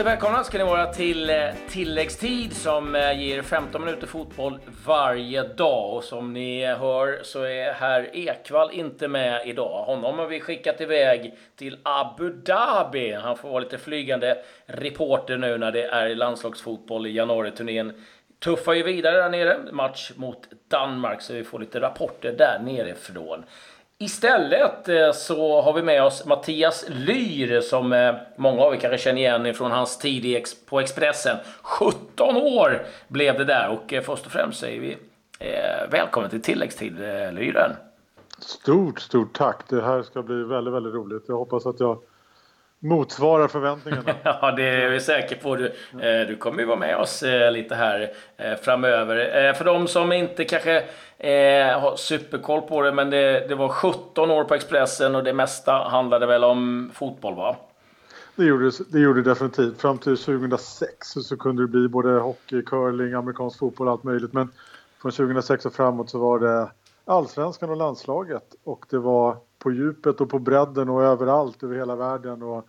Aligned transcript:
Hjärtligt 0.00 0.12
välkomna 0.12 0.44
ska 0.44 0.58
ni 0.58 0.64
vara 0.64 0.86
till 0.86 1.30
eh, 1.30 1.36
tilläggstid 1.68 2.52
som 2.52 2.94
eh, 2.94 3.20
ger 3.20 3.42
15 3.42 3.84
minuter 3.84 4.06
fotboll 4.06 4.58
varje 4.86 5.42
dag. 5.42 5.94
Och 5.96 6.04
som 6.04 6.32
ni 6.32 6.66
hör 6.66 7.20
så 7.22 7.42
är 7.42 7.72
herr 7.72 8.16
Ekvall 8.16 8.70
inte 8.72 9.08
med 9.08 9.46
idag. 9.46 9.84
Honom 9.84 10.18
har 10.18 10.26
vi 10.26 10.40
skickat 10.40 10.80
iväg 10.80 11.34
till 11.56 11.78
Abu 11.82 12.30
Dhabi. 12.30 13.12
Han 13.12 13.36
får 13.36 13.48
vara 13.48 13.60
lite 13.60 13.78
flygande 13.78 14.36
reporter 14.66 15.36
nu 15.36 15.58
när 15.58 15.72
det 15.72 15.84
är 15.84 16.14
landslagsfotboll 16.14 17.06
i 17.06 17.10
januariturnén. 17.10 17.92
Tuffar 18.38 18.72
ju 18.72 18.82
vidare 18.82 19.16
där 19.16 19.28
nere, 19.28 19.58
match 19.72 20.12
mot 20.16 20.48
Danmark, 20.68 21.22
så 21.22 21.32
vi 21.32 21.44
får 21.44 21.58
lite 21.58 21.80
rapporter 21.80 22.32
där 22.32 22.58
nerifrån. 22.64 23.44
Istället 24.02 24.88
eh, 24.88 25.12
så 25.12 25.62
har 25.62 25.72
vi 25.72 25.82
med 25.82 26.02
oss 26.02 26.26
Mattias 26.26 26.84
Lyr 26.88 27.60
som 27.60 27.92
eh, 27.92 28.14
många 28.36 28.62
av 28.62 28.74
er 28.74 28.78
kanske 28.78 28.98
känner 28.98 29.20
igen 29.20 29.54
från 29.54 29.70
hans 29.70 29.98
tid 29.98 30.46
på 30.68 30.80
Expressen. 30.80 31.36
17 31.62 32.36
år 32.36 32.82
blev 33.08 33.38
det 33.38 33.44
där 33.44 33.68
och 33.68 33.92
eh, 33.92 34.02
först 34.02 34.26
och 34.26 34.32
främst 34.32 34.60
säger 34.60 34.80
vi 34.80 34.96
välkommen 35.90 36.30
till 36.30 36.42
tilläggstid 36.42 36.98
Lyren. 37.32 37.70
Stort, 38.38 39.00
stort 39.00 39.36
tack. 39.36 39.68
Det 39.68 39.82
här 39.82 40.02
ska 40.02 40.22
bli 40.22 40.42
väldigt, 40.42 40.74
väldigt 40.74 40.94
roligt. 40.94 41.22
Jag 41.28 41.36
hoppas 41.36 41.66
att 41.66 41.80
jag 41.80 41.98
motsvarar 42.78 43.48
förväntningarna. 43.48 44.14
ja, 44.22 44.52
det 44.56 44.62
är 44.62 44.88
vi 44.88 45.00
säkra 45.00 45.38
på. 45.38 45.56
Du, 45.56 45.72
du 46.28 46.36
kommer 46.36 46.58
ju 46.58 46.64
vara 46.64 46.78
med 46.78 46.96
oss 46.96 47.24
lite 47.52 47.74
här 47.74 48.10
framöver. 48.62 49.52
För 49.52 49.64
de 49.64 49.88
som 49.88 50.12
inte 50.12 50.44
kanske 50.44 50.84
Eh, 51.22 51.80
har 51.80 51.96
superkoll 51.96 52.60
på 52.62 52.82
det, 52.82 52.92
men 52.92 53.10
det, 53.10 53.48
det 53.48 53.54
var 53.54 53.68
17 53.68 54.30
år 54.30 54.44
på 54.44 54.54
Expressen 54.54 55.14
och 55.14 55.24
det 55.24 55.32
mesta 55.32 55.72
handlade 55.72 56.26
väl 56.26 56.44
om 56.44 56.90
fotboll, 56.94 57.34
va? 57.34 57.56
Det 58.36 58.44
gjorde 58.44 58.70
det 58.88 58.98
gjorde 58.98 59.22
definitivt. 59.22 59.80
Fram 59.80 59.98
till 59.98 60.16
2006 60.16 61.08
så 61.08 61.36
kunde 61.36 61.62
det 61.62 61.66
bli 61.66 61.88
både 61.88 62.08
hockey, 62.08 62.62
curling, 62.62 63.12
amerikansk 63.12 63.58
fotboll 63.58 63.86
och 63.86 63.92
allt 63.92 64.04
möjligt. 64.04 64.32
Men 64.32 64.48
från 65.02 65.12
2006 65.12 65.66
och 65.66 65.72
framåt 65.72 66.10
så 66.10 66.18
var 66.18 66.38
det 66.38 66.70
allsvenskan 67.04 67.70
och 67.70 67.76
landslaget. 67.76 68.54
Och 68.64 68.86
det 68.90 68.98
var 68.98 69.36
på 69.58 69.70
djupet 69.70 70.20
och 70.20 70.30
på 70.30 70.38
bredden 70.38 70.88
och 70.88 71.02
överallt 71.02 71.62
över 71.62 71.76
hela 71.76 71.96
världen. 71.96 72.42
Och 72.42 72.66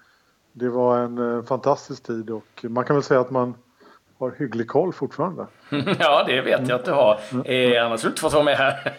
det 0.54 0.70
var 0.70 1.00
en 1.00 1.38
eh, 1.38 1.44
fantastisk 1.44 2.04
tid 2.04 2.30
och 2.30 2.66
man 2.70 2.84
kan 2.84 2.96
väl 2.96 3.04
säga 3.04 3.20
att 3.20 3.32
man 3.32 3.54
har 4.22 4.36
hygglig 4.38 4.68
koll 4.68 4.94
fortfarande. 4.94 5.48
ja, 6.00 6.24
det 6.28 6.42
vet 6.42 6.68
jag 6.68 6.80
att 6.80 6.86
du 6.86 6.92
har. 6.92 7.20
Eh, 7.46 7.86
annars 7.86 8.00
skulle 8.00 8.10
du 8.10 8.14
inte 8.14 8.22
fått 8.22 8.34
vara 8.34 8.44
med 8.44 8.58
här. 8.58 8.94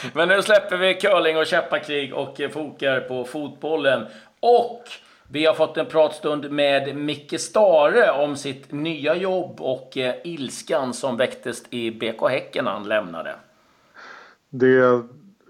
Men 0.14 0.28
nu 0.28 0.42
släpper 0.42 0.76
vi 0.76 0.94
curling 0.94 1.36
och 1.36 1.46
käppakrig 1.46 2.14
och 2.14 2.40
fokar 2.52 3.00
på 3.00 3.24
fotbollen. 3.24 4.06
Och 4.40 4.82
vi 5.28 5.46
har 5.46 5.54
fått 5.54 5.76
en 5.76 5.86
pratstund 5.86 6.50
med 6.50 6.96
Micke 6.96 7.40
Stare 7.40 8.10
om 8.10 8.36
sitt 8.36 8.72
nya 8.72 9.16
jobb 9.16 9.60
och 9.60 9.96
eh, 9.96 10.14
ilskan 10.24 10.94
som 10.94 11.16
väcktes 11.16 11.62
i 11.70 11.90
BK 11.90 12.28
Häcken 12.30 12.64
när 12.64 12.72
han 12.72 12.88
lämnade. 12.88 13.34
Det 14.50 15.02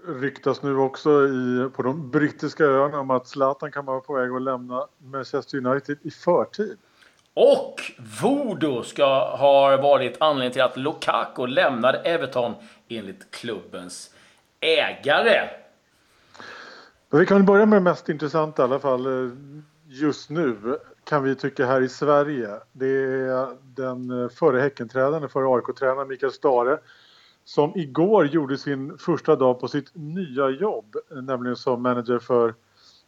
ryktas 0.07 0.63
nu 0.63 0.77
också 0.77 1.27
i, 1.27 1.69
på 1.75 1.83
de 1.83 2.11
brittiska 2.11 2.63
öarna 2.63 2.99
om 2.99 3.11
att 3.11 3.27
Zlatan 3.27 3.71
kan 3.71 3.85
vara 3.85 3.99
på 3.99 4.13
väg 4.13 4.31
att 4.31 4.41
lämna 4.41 4.87
Manchester 4.97 5.57
United 5.67 5.97
i 6.01 6.11
förtid. 6.11 6.77
Och 7.33 7.81
Voodoo 8.21 8.83
ska 8.83 9.35
ha 9.35 9.77
varit 9.77 10.17
anledningen 10.19 10.51
till 10.51 10.61
att 10.61 10.77
Lukaku 10.77 11.47
lämnade 11.47 11.97
Everton 11.97 12.53
enligt 12.87 13.31
klubbens 13.31 14.15
ägare. 14.59 15.49
Vi 17.09 17.25
kan 17.25 17.45
börja 17.45 17.65
med 17.65 17.77
det 17.77 17.83
mest 17.83 18.09
intressanta 18.09 18.61
i 18.61 18.65
alla 18.65 18.79
fall 18.79 19.05
eh, 19.05 19.31
just 19.87 20.29
nu 20.29 20.77
kan 21.03 21.23
vi 21.23 21.35
tycka 21.35 21.65
här 21.65 21.81
i 21.81 21.89
Sverige. 21.89 22.49
Det 22.71 22.87
är 22.87 23.57
den 23.75 24.23
eh, 24.23 24.29
förre 24.29 24.61
Häckentränaren, 24.61 25.29
förre 25.29 25.55
AIK-tränaren 25.55 26.07
Mikael 26.07 26.31
Stare 26.31 26.79
som 27.43 27.71
igår 27.75 28.27
gjorde 28.27 28.57
sin 28.57 28.97
första 28.97 29.35
dag 29.35 29.59
på 29.59 29.67
sitt 29.67 29.91
nya 29.93 30.49
jobb, 30.49 30.95
eh, 31.11 31.21
nämligen 31.21 31.55
som 31.55 31.81
manager 31.81 32.19
för 32.19 32.53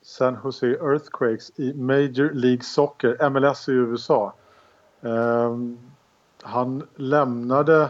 San 0.03 0.36
Jose 0.44 0.68
Earthquakes 0.68 1.52
i 1.56 1.74
Major 1.74 2.34
League 2.34 2.64
Soccer, 2.64 3.30
MLS 3.30 3.69
i 3.69 3.72
USA. 3.72 4.34
Um, 5.02 5.12
ehm, 5.12 5.80
han 6.41 6.88
lämnade 6.96 7.90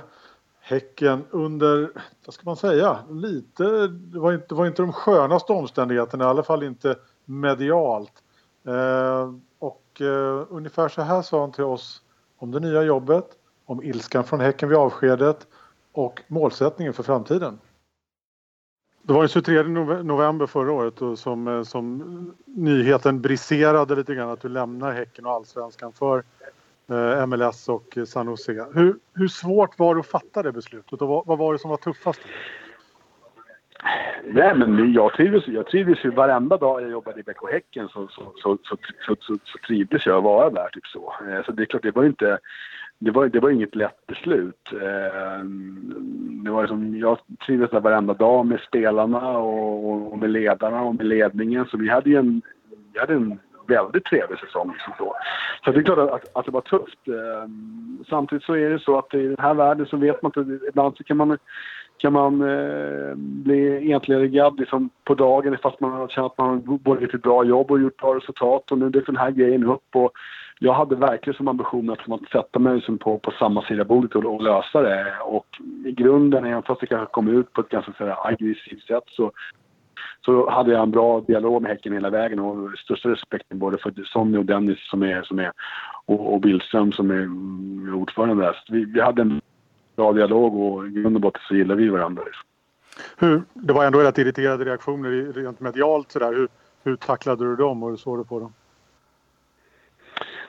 Häcken 0.60 1.26
under, 1.32 1.92
vad 2.26 2.34
ska 2.34 2.44
man 2.46 2.56
säga, 2.56 3.00
lite, 3.10 3.88
det 3.88 4.20
var 4.20 4.34
inte, 4.34 4.46
det 4.50 4.56
var 4.56 4.68
inte 4.68 4.82
de 4.82 4.94
skönaste 4.94 5.54
omständigheterna, 5.54 6.24
i 6.24 6.28
alla 6.28 6.44
fall 6.44 6.64
inte 6.64 6.96
medialt. 7.26 8.24
Uh, 8.68 9.34
och 9.60 10.02
uh, 10.02 10.46
ungefär 10.50 10.90
så 10.90 11.02
här 11.02 11.22
sa 11.22 11.42
han 11.42 11.52
till 11.52 11.64
oss 11.64 12.02
om 12.38 12.52
det 12.52 12.60
nya 12.60 12.84
jobbet, 12.84 13.26
om 13.66 13.84
ilskan 13.84 14.24
från 14.24 14.40
Häcken 14.40 14.70
vid 14.70 14.78
avskedet 14.78 15.48
och 15.92 16.22
målsättningen 16.28 16.94
för 16.94 17.04
framtiden. 17.04 17.60
Det 19.06 19.14
var 19.14 19.20
den 19.20 19.30
23 19.30 19.64
november 20.04 20.46
förra 20.46 20.72
året 20.72 21.20
som, 21.20 21.48
eh, 21.48 21.64
som 21.64 22.34
nyheten 22.46 23.22
briserade 23.22 23.96
lite 23.96 24.16
grann 24.16 24.30
att 24.30 24.42
du 24.42 24.50
lämnar 24.50 24.92
Häcken 24.92 25.26
och 25.26 25.32
Allsvenskan 25.32 25.94
för 25.94 26.24
eh, 26.90 27.26
MLS 27.26 27.70
och 27.70 27.98
eh, 27.98 28.06
San 28.06 28.28
Jose. 28.28 28.66
Hur, 28.74 28.96
hur 29.14 29.28
svårt 29.28 29.80
var 29.80 29.96
det 29.96 30.00
att 30.00 30.08
fatta 30.08 30.44
det 30.44 30.52
beslutet 30.52 31.02
och 31.02 31.08
vad, 31.08 31.26
vad 31.26 31.38
var 31.38 31.54
det 31.54 31.60
som 31.60 31.70
var 31.70 31.78
tuffast? 31.78 32.22
Nej, 34.24 34.56
men 34.56 34.94
jag 34.94 35.14
trivdes, 35.14 35.48
jag 35.48 35.68
trivdes 35.68 36.06
ju 36.06 36.12
varenda 36.12 36.58
dag 36.58 36.82
jag 36.82 36.92
jobbade 36.92 37.20
i 37.20 37.24
BK 37.24 37.52
Häcken 37.52 37.90
så, 37.90 38.08
så, 38.08 38.34
så, 38.36 38.58
så, 38.64 38.78
så, 39.06 39.16
så, 39.20 39.38
så 39.44 39.58
trivdes 39.68 40.06
jag 40.06 40.18
att 40.18 40.24
vara 40.24 40.50
där. 40.50 40.70
Typ 40.74 40.88
så. 40.88 41.14
Eh, 41.30 41.46
så 41.46 41.52
det 41.52 41.64
är 41.64 41.66
klart, 41.66 41.84
det 41.84 41.92
var 41.92 42.06
inte 42.06 42.40
det 43.04 43.12
var, 43.12 43.28
det 43.28 43.40
var 43.40 43.50
inget 43.50 43.76
lätt 43.76 44.08
beslut. 44.08 44.72
Eh, 44.72 45.44
det 46.44 46.52
var 46.52 46.62
liksom, 46.62 46.98
jag 46.98 47.18
trivdes 47.46 47.72
där 47.72 47.80
varenda 47.80 48.14
dag 48.14 48.46
med 48.46 48.60
spelarna 48.60 49.38
och, 49.38 50.12
och, 50.14 50.20
med 50.20 50.30
ledarna 50.30 50.82
och 50.82 50.96
med 50.96 51.06
ledningen. 51.06 51.66
Så 51.66 51.78
vi 51.78 51.90
hade 51.90 52.10
ju 52.10 52.16
en, 52.16 52.42
vi 52.94 53.00
hade 53.00 53.14
en 53.14 53.40
väldigt 53.68 54.06
trevlig 54.06 54.40
säsong. 54.40 54.72
Liksom 54.74 54.94
så. 54.98 55.16
så 55.66 55.72
det 55.72 55.80
är 55.80 55.84
klart 55.84 55.98
att, 55.98 56.38
att 56.38 56.46
det 56.46 56.52
var 56.52 56.62
tufft. 56.62 57.08
Eh, 57.08 57.50
samtidigt 58.10 58.44
så 58.44 58.54
är 58.54 58.70
det 58.70 58.80
så 58.80 58.98
att 58.98 59.14
i 59.14 59.28
den 59.28 59.40
här 59.40 59.54
världen 59.54 59.86
så 59.86 59.98
vet 59.98 60.22
man 60.22 60.32
inte, 60.36 60.66
ibland 60.68 60.98
så 60.98 61.04
kan 61.04 61.18
man 61.18 61.38
kan 62.04 62.14
man 62.14 62.42
eh, 62.42 63.16
bli 63.16 63.92
entledigad 63.92 64.60
liksom 64.60 64.90
på 65.04 65.16
dagen 65.16 65.58
fast 65.64 65.80
man 65.80 65.92
har 65.92 66.08
känt 66.08 66.26
att 66.26 66.38
man 66.38 66.50
har 66.50 66.78
både 66.78 67.02
gjort 67.02 67.14
ett 67.14 67.22
bra 67.22 67.44
jobb 67.44 67.72
och 67.72 67.82
gjort 67.82 67.98
bra 67.98 68.16
resultat. 68.16 68.72
Och 68.72 68.78
nu 68.78 68.90
dök 68.90 69.06
den 69.06 69.18
här 69.18 69.32
grejen 69.32 69.64
upp. 69.64 69.96
Och 69.96 70.12
jag 70.60 70.74
hade 70.74 70.96
verkligen 70.96 71.38
som 71.38 71.48
ambition 71.48 71.90
att, 71.90 72.12
att 72.12 72.30
sätta 72.32 72.60
mig 72.60 72.76
liksom 72.76 72.98
på, 72.98 73.20
på 73.20 73.32
samma 73.32 73.62
sida 73.62 73.86
bordet 73.86 74.16
och, 74.16 74.26
och, 74.26 74.44
lösa 74.44 74.82
det. 74.82 75.14
Och 75.26 75.46
i 75.86 75.92
grunden, 75.92 76.46
även 76.46 76.64
fast 76.64 76.82
det 76.82 76.88
kanske 76.88 77.14
kom 77.14 77.28
ut 77.28 77.54
på 77.54 77.62
ett 77.62 77.70
ganska 77.70 77.94
så 77.98 78.16
aggressivt 78.24 78.84
sätt 78.88 79.04
så, 79.08 79.32
så 80.26 80.50
hade 80.50 80.72
jag 80.72 80.84
en 80.84 80.92
bra 80.92 81.22
dialog 81.22 81.62
med 81.62 81.72
Häcken 81.72 81.94
hela 81.94 82.10
vägen 82.10 82.40
och 82.40 82.80
största 82.80 83.10
respekten 83.10 83.60
både 83.60 83.78
för 83.78 83.94
Sonny 84.06 84.38
och 84.38 84.46
Dennis 84.46 84.90
som 84.90 85.04
är, 85.04 85.22
som 85.22 85.40
är 85.40 85.52
och, 86.06 86.34
och 86.34 86.42
Billström 86.42 86.92
som 86.92 87.12
är 87.12 87.26
ordförande 87.96 88.44
där. 88.44 88.54
Så 88.54 88.74
vi, 88.74 88.86
vi 88.86 89.02
hade 89.02 89.22
en 89.22 89.42
bra 89.96 90.14
dialog 90.14 90.56
och 90.56 90.88
i 90.88 90.90
grund 90.90 91.16
och 91.16 91.22
botten 91.22 91.42
så 91.48 91.56
gillar 91.56 91.76
vi 91.76 91.90
varandra. 91.90 92.24
Liksom. 92.24 92.44
Hur, 93.18 93.44
det 93.54 93.74
var 93.74 93.86
ändå 93.86 94.00
rätt 94.00 94.18
irriterade 94.18 94.66
reaktioner 94.66 95.34
rent 95.34 95.60
medialt 95.60 96.12
sådär. 96.12 96.34
Hur, 96.34 96.48
hur 96.84 96.96
tacklade 96.96 97.46
du 97.46 97.56
dem 97.56 97.84
och 97.84 97.90
hur 97.90 97.98
såg 97.98 98.18
du 98.20 98.24
på 98.24 98.40
dem? 98.40 98.54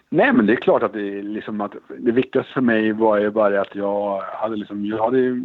Nej, 0.08 0.32
men 0.32 0.46
det 0.46 0.52
är 0.52 0.56
klart 0.56 0.82
att 0.82 0.92
det, 0.92 1.22
liksom 1.22 1.60
att 1.60 1.74
det 1.98 2.12
viktigaste 2.12 2.52
för 2.52 2.60
mig 2.60 2.92
var 2.92 3.18
ju 3.18 3.30
bara 3.30 3.60
att 3.60 3.74
jag 3.74 4.20
hade 4.20 4.56
liksom, 4.56 4.86
jag 4.86 5.04
hade 5.04 5.42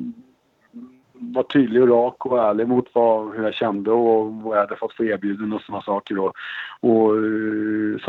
var 1.14 1.44
tydlig 1.44 1.82
och 1.82 1.90
rak 1.90 2.26
och 2.26 2.40
ärlig 2.40 2.68
mot 2.68 2.90
vad, 2.94 3.36
hur 3.36 3.44
jag 3.44 3.54
kände 3.54 3.92
och 3.92 4.34
vad 4.34 4.58
jag 4.58 4.62
hade 4.62 4.76
fått 4.76 4.94
för 4.94 5.04
erbjudanden 5.04 5.54
och 5.54 5.62
sådana 5.62 5.82
saker. 5.82 6.20
Och, 6.20 6.34
och 6.80 7.16
eh, 7.16 8.00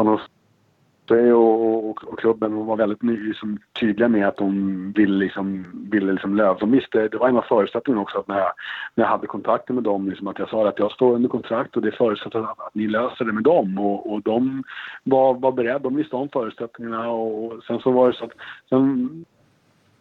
sådana 1.10 1.36
och, 1.36 1.90
och, 1.90 2.04
och, 2.04 2.18
klubben 2.18 2.66
var 2.66 2.76
väldigt 2.76 3.02
liksom, 3.02 3.58
tydliga 3.80 4.08
med 4.08 4.28
att 4.28 4.36
de 4.36 4.92
ville, 4.92 5.24
liksom, 5.24 5.66
ville 5.90 6.12
liksom 6.12 6.36
lösa. 6.36 6.60
De 6.60 6.70
visste, 6.70 7.08
det 7.08 7.18
var 7.18 7.28
en 7.28 7.36
av 7.36 7.42
förutsättningarna 7.42 8.02
också 8.02 8.18
att 8.18 8.28
när 8.28 8.38
jag, 8.38 8.52
när 8.94 9.04
jag 9.04 9.10
hade 9.10 9.26
kontakter 9.26 9.74
med 9.74 9.82
dem, 9.82 10.08
liksom, 10.08 10.28
att 10.28 10.38
jag 10.38 10.48
sa 10.48 10.68
att 10.68 10.78
jag 10.78 10.92
står 10.92 11.14
under 11.14 11.28
kontrakt 11.28 11.76
och 11.76 11.82
det 11.82 11.92
förutsätter 11.92 12.38
att, 12.38 12.60
att 12.60 12.74
ni 12.74 12.86
löser 12.86 13.24
det 13.24 13.32
med 13.32 13.42
dem. 13.42 13.78
Och, 13.78 14.12
och 14.12 14.22
de 14.22 14.62
var, 15.04 15.34
var 15.34 15.52
beredda, 15.52 15.78
de 15.78 15.96
visste 15.96 16.16
om 16.16 16.28
förutsättningarna 16.28 17.10
och, 17.10 17.44
och 17.44 17.64
sen 17.64 17.78
så 17.78 17.90
var 17.90 18.08
det 18.08 18.16
så 18.16 18.24
att 18.24 18.32
sen 18.68 19.24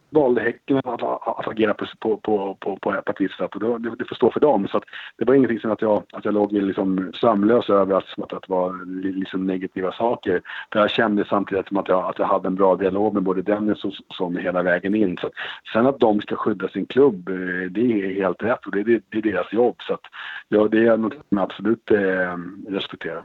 valde 0.10 0.42
Häcken 0.42 0.78
att, 0.78 1.04
att, 1.04 1.48
agera 1.48 1.74
på, 1.74 1.86
på, 2.00 2.18
på, 2.18 2.58
på, 2.60 2.78
på 2.82 2.94
ett 2.94 3.16
visst 3.22 3.38
sätt 3.38 3.56
och 3.56 3.60
det, 3.60 3.90
det, 3.90 3.96
det 3.96 4.06
får 4.06 4.16
stå 4.16 4.32
för 4.32 4.40
dem. 4.40 4.68
Så 4.68 4.78
att 4.78 4.84
det 5.18 5.26
var 5.26 5.34
ingenting 5.34 5.60
som 5.60 5.72
att 5.72 5.82
jag, 5.82 6.04
att 6.14 6.26
jag 6.26 6.34
låg 6.34 6.54
liksom 6.54 7.12
sömnlös 7.14 7.70
över 7.70 7.96
att, 7.96 8.20
att 8.20 8.30
det 8.30 8.50
var 8.50 8.86
liksom 9.04 9.48
negativa 9.48 9.92
saker. 9.92 10.42
För 10.74 10.80
jag 10.80 10.90
kände 10.90 11.26
samtidigt 11.26 11.66
att 11.72 11.88
jag, 11.88 12.06
att 12.06 12.20
jag 12.20 12.26
hade 12.26 12.48
en 12.48 12.56
bra 12.56 12.76
dialog 12.76 13.14
med 13.14 13.24
både 13.24 13.42
Dennis 13.42 13.84
och 13.84 13.94
Sonny 14.10 14.42
hela 14.42 14.64
vägen 14.64 14.96
in. 14.96 15.18
Så 15.18 15.28
att, 15.28 15.34
sen 15.74 15.88
att 15.88 16.00
de 16.00 16.22
ska 16.22 16.36
skydda 16.36 16.68
sin 16.68 16.86
klubb, 16.86 17.30
eh, 17.30 17.36
det 17.72 17.82
är 17.82 18.14
helt 18.14 18.44
rätt 18.44 18.66
och 18.66 18.72
det, 18.72 18.84
det, 18.84 19.04
det 19.10 19.18
är 19.18 19.22
deras 19.22 19.54
jobb. 19.54 19.76
Så 19.80 19.94
att, 19.94 20.04
ja, 20.48 20.68
det 20.68 20.88
är 20.88 20.98
något 20.98 21.14
som 21.14 21.38
jag 21.38 21.42
absolut 21.42 21.92
eh, 21.92 22.38
respekterar. 22.68 23.24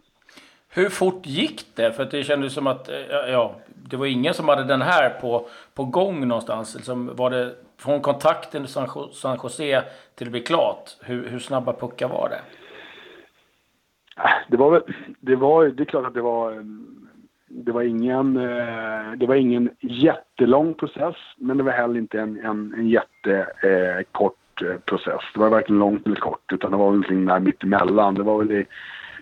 Hur 0.75 0.88
fort 0.88 1.26
gick 1.26 1.67
det? 1.75 1.93
För 1.93 2.05
det 2.05 2.25
kändes 2.25 2.55
som 2.55 2.67
att 2.67 2.88
eh, 2.88 2.97
ja, 3.29 3.55
det 3.91 3.97
var 3.97 4.06
ingen 4.06 4.35
som 4.35 4.49
hade 4.49 4.65
den 4.65 4.82
här 4.82 5.11
på, 5.11 5.47
på 5.75 5.85
gång 5.85 6.29
någonstans. 6.29 6.75
Liksom, 6.75 7.17
var 7.17 7.31
det 7.31 7.55
från 7.79 8.00
kontakten 8.00 8.65
i 8.65 8.69
San, 8.69 9.38
Jose 9.43 9.85
till 10.15 10.26
det 10.26 10.31
blev 10.31 10.43
klart? 10.43 10.97
Hur, 11.00 11.29
hur 11.29 11.38
snabba 11.38 11.73
puckar 11.73 12.09
var 12.09 12.29
det? 12.29 12.41
Det 14.49 14.56
var 14.56 14.71
väl, 14.71 14.82
det 15.21 15.37
var, 15.37 15.67
det 15.67 15.82
är 15.82 15.85
klart 15.85 16.06
att 16.06 16.15
det 16.15 16.21
var, 16.21 16.65
det 17.49 17.73
var 17.73 17.82
ingen, 17.82 18.37
eh, 18.37 19.12
det 19.17 19.27
var 19.27 19.35
ingen 19.35 19.70
jättelång 19.81 20.75
process, 20.75 21.17
men 21.37 21.56
det 21.56 21.62
var 21.62 21.73
heller 21.73 21.99
inte 21.99 22.20
en, 22.20 22.44
en, 22.44 22.75
en 22.79 22.88
jättekort 22.88 24.62
eh, 24.62 24.77
process. 24.85 25.20
Det 25.35 25.41
var 25.41 25.49
varken 25.49 25.79
långt 25.79 26.06
eller 26.06 26.17
kort, 26.17 26.53
utan 26.53 26.70
det 26.70 26.77
var 26.77 26.87
någonting 26.87 27.27
där 27.27 27.41
mittemellan. 27.41 28.15
Det 28.15 28.23
var 28.23 28.38
väl 28.38 28.53
i, 28.53 28.67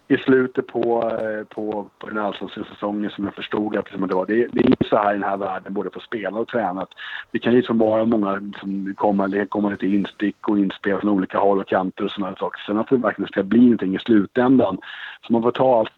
i 0.08 0.16
slutet 0.16 0.66
på, 0.66 1.10
eh, 1.10 1.44
på, 1.44 1.90
på 1.98 2.06
den 2.06 2.18
allsvenska 2.18 2.64
säsongen 2.64 3.10
som 3.10 3.24
jag 3.24 3.34
förstod 3.34 3.76
att 3.76 3.84
liksom 3.84 4.08
det 4.08 4.14
var. 4.14 4.26
Det, 4.26 4.46
det 4.52 4.60
är 4.60 4.68
ju 4.68 4.88
så 4.88 4.96
här 4.96 5.10
i 5.10 5.18
den 5.18 5.28
här 5.28 5.36
världen, 5.36 5.74
både 5.74 5.90
för 5.90 6.00
spelare 6.00 6.40
och 6.40 6.48
tränare. 6.48 6.86
Det 7.30 7.38
kan 7.38 7.54
liksom 7.54 7.78
vara 7.78 8.04
många 8.04 8.52
som 8.60 8.94
kommer, 8.96 9.28
det 9.28 9.46
kommer 9.46 9.70
lite 9.70 9.86
instick 9.86 10.48
och 10.48 10.58
inspel 10.58 11.00
från 11.00 11.10
olika 11.10 11.38
håll 11.38 11.58
och 11.58 11.68
kanter 11.68 12.04
och 12.04 12.10
sådana 12.10 12.36
saker. 12.36 12.62
Sen 12.66 12.78
att 12.78 12.88
det 12.88 12.96
verkligen 12.96 13.28
ska 13.28 13.42
bli 13.42 13.60
någonting 13.60 13.96
i 13.96 13.98
slutändan. 13.98 14.78
Så 15.26 15.32
man 15.32 15.42
får 15.42 15.50
ta 15.50 15.78
allt 15.78 15.92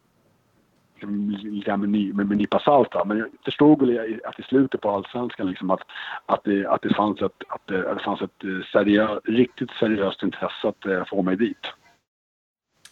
lite 1.42 1.76
med, 1.76 1.88
ny, 1.88 2.12
med, 2.12 2.28
med 2.28 2.38
nypa 2.38 2.58
salt. 2.58 2.92
Då. 2.92 3.04
Men 3.04 3.18
jag 3.18 3.28
förstod 3.44 3.82
väl 3.82 4.20
att 4.24 4.40
i 4.40 4.42
slutet 4.42 4.80
på 4.80 4.90
allsvenskan 4.90 5.46
liksom 5.46 5.70
att, 5.70 5.80
att, 6.26 6.44
det, 6.44 6.66
att 6.66 6.82
det 6.82 6.94
fanns 6.94 7.22
ett, 7.22 7.42
att 7.48 7.66
det, 7.66 7.90
att 7.90 7.98
det 7.98 8.04
fanns 8.04 8.22
ett 8.22 8.44
eh, 8.44 8.66
seriö, 8.72 9.20
riktigt 9.24 9.70
seriöst 9.70 10.22
intresse 10.22 10.68
att 10.68 10.86
uh, 10.86 11.04
få 11.04 11.22
mig 11.22 11.36
dit. 11.36 11.73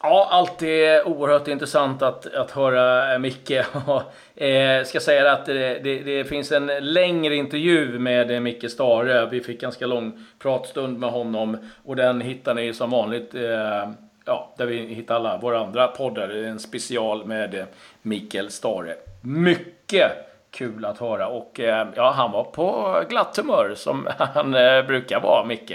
Ja, 0.04 0.28
alltid 0.30 1.00
oerhört 1.04 1.48
intressant 1.48 2.02
att, 2.02 2.34
att 2.34 2.50
höra 2.50 3.12
eh, 3.12 3.18
Micke. 3.18 3.50
eh, 4.34 4.84
ska 4.84 5.00
säga 5.00 5.32
att 5.32 5.46
det, 5.46 5.78
det, 5.78 5.98
det, 5.98 6.24
finns 6.24 6.52
en 6.52 6.66
längre 6.66 7.36
intervju 7.36 7.98
med 7.98 8.30
eh, 8.30 8.40
Micke 8.40 8.70
Stare. 8.70 9.26
Vi 9.26 9.40
fick 9.40 9.60
ganska 9.60 9.86
lång 9.86 10.26
pratstund 10.38 10.98
med 10.98 11.10
honom 11.10 11.56
och 11.84 11.96
den 11.96 12.20
hittar 12.20 12.54
ni 12.54 12.74
som 12.74 12.90
vanligt 12.90 13.34
eh, 13.34 13.90
ja, 14.24 14.54
där 14.56 14.66
vi 14.66 14.76
hittar 14.76 15.14
alla 15.14 15.38
våra 15.38 15.60
andra 15.60 15.88
poddar. 15.88 16.28
En 16.28 16.58
special 16.58 17.26
med 17.26 17.66
Mikael 18.02 18.50
Stare. 18.50 18.94
Mycket 19.20 20.10
kul 20.50 20.84
att 20.84 20.98
höra 20.98 21.28
och 21.28 21.60
ja, 21.96 22.12
han 22.16 22.32
var 22.32 22.44
på 22.44 22.96
glatt 23.08 23.36
humör 23.36 23.74
som 23.76 24.08
han 24.18 24.50
brukar 24.86 25.20
vara, 25.20 25.44
Micke. 25.44 25.72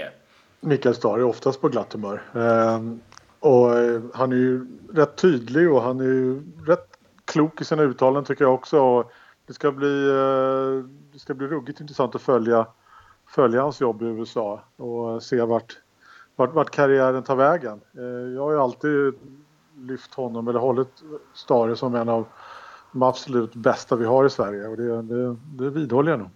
Mikael 0.60 0.94
Stare 0.94 1.20
är 1.20 1.24
oftast 1.24 1.60
på 1.60 1.68
glatt 1.68 1.92
humör. 1.92 2.22
Och 3.40 3.78
eh, 3.78 4.00
han 4.14 4.32
är 4.32 4.36
ju 4.36 4.66
rätt 4.94 5.16
tydlig 5.16 5.72
och 5.72 5.82
han 5.82 6.00
är 6.00 6.04
ju 6.04 6.42
rätt 6.66 6.98
klok 7.24 7.60
i 7.60 7.64
sina 7.64 7.82
uttalanden 7.82 8.24
tycker 8.24 8.44
jag 8.44 8.54
också. 8.54 8.80
Och 8.80 9.12
det 9.46 9.52
ska 9.52 9.72
bli, 9.72 10.08
eh, 10.08 10.84
det 11.12 11.18
ska 11.18 11.34
bli 11.34 11.46
ruggigt 11.46 11.80
intressant 11.80 12.14
att 12.14 12.22
följa, 12.22 12.66
följa 13.34 13.62
hans 13.62 13.80
jobb 13.80 14.02
i 14.02 14.04
USA 14.04 14.60
och 14.76 15.22
se 15.22 15.40
vart, 15.42 15.78
vart, 16.36 16.54
vart 16.54 16.70
karriären 16.70 17.22
tar 17.22 17.36
vägen. 17.36 17.80
Eh, 17.98 18.34
jag 18.34 18.42
har 18.42 18.52
ju 18.52 18.60
alltid 18.60 19.14
lyft 19.76 20.14
honom 20.14 20.48
eller 20.48 20.60
hållit 20.60 21.02
Stare 21.34 21.76
som 21.76 21.94
en 21.94 22.08
av 22.08 22.26
de 22.92 23.02
absolut 23.02 23.54
bästa 23.54 23.96
vi 23.96 24.04
har 24.04 24.26
i 24.26 24.30
Sverige 24.30 24.66
och 24.66 24.76
det, 24.76 25.02
det, 25.02 25.36
det 25.58 25.70
vidhåller 25.70 26.10
jag 26.10 26.18
nog. 26.18 26.30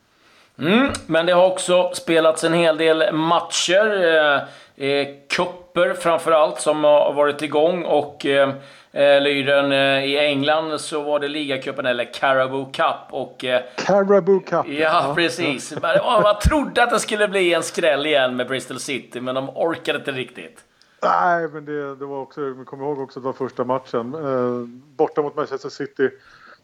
Mm, 0.58 0.92
men 1.06 1.26
det 1.26 1.32
har 1.32 1.46
också 1.46 1.90
spelats 1.94 2.44
en 2.44 2.52
hel 2.52 2.76
del 2.76 3.14
matcher. 3.14 4.04
Eh, 4.04 4.42
Eh, 4.76 5.08
kupper 5.28 5.94
framförallt 5.94 6.60
som 6.60 6.84
har 6.84 7.12
varit 7.12 7.42
igång 7.42 7.84
och 7.84 8.26
eh, 8.26 8.48
eh 8.92 9.20
Lyren 9.20 9.72
eh, 9.72 10.04
i 10.04 10.18
England 10.18 10.80
så 10.80 11.02
var 11.02 11.20
det 11.20 11.28
ligacupen 11.28 11.86
eller 11.86 12.14
Carabao 12.14 12.64
Cup 12.64 13.06
och... 13.10 13.44
Eh, 13.44 13.62
Carabao 13.76 14.40
Cup! 14.40 14.66
Ja, 14.68 15.12
precis. 15.16 15.74
Man, 15.82 16.22
man 16.22 16.38
trodde 16.38 16.82
att 16.82 16.90
det 16.90 17.00
skulle 17.00 17.28
bli 17.28 17.54
en 17.54 17.62
skräll 17.62 18.06
igen 18.06 18.36
med 18.36 18.48
Bristol 18.48 18.80
City, 18.80 19.20
men 19.20 19.34
de 19.34 19.48
orkade 19.48 19.98
inte 19.98 20.12
riktigt. 20.12 20.64
Nej, 21.02 21.48
men 21.48 21.64
det, 21.64 21.96
det 21.96 22.06
var 22.06 22.18
också, 22.20 22.40
jag 22.40 22.66
kommer 22.66 22.84
ihåg 22.84 23.00
också 23.00 23.18
att 23.18 23.22
det 23.22 23.26
var 23.26 23.32
första 23.32 23.64
matchen. 23.64 24.14
Eh, 24.14 24.68
borta 24.96 25.22
mot 25.22 25.36
Manchester 25.36 25.68
City 25.68 26.10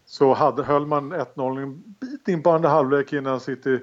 så 0.06 0.34
hade, 0.34 0.62
höll 0.62 0.86
man 0.86 1.12
1-0 1.12 1.62
en 1.62 1.82
bit 2.00 2.28
in 2.28 2.42
på 2.42 2.50
andra 2.50 2.68
halvlek 2.68 3.12
innan 3.12 3.40
City 3.40 3.80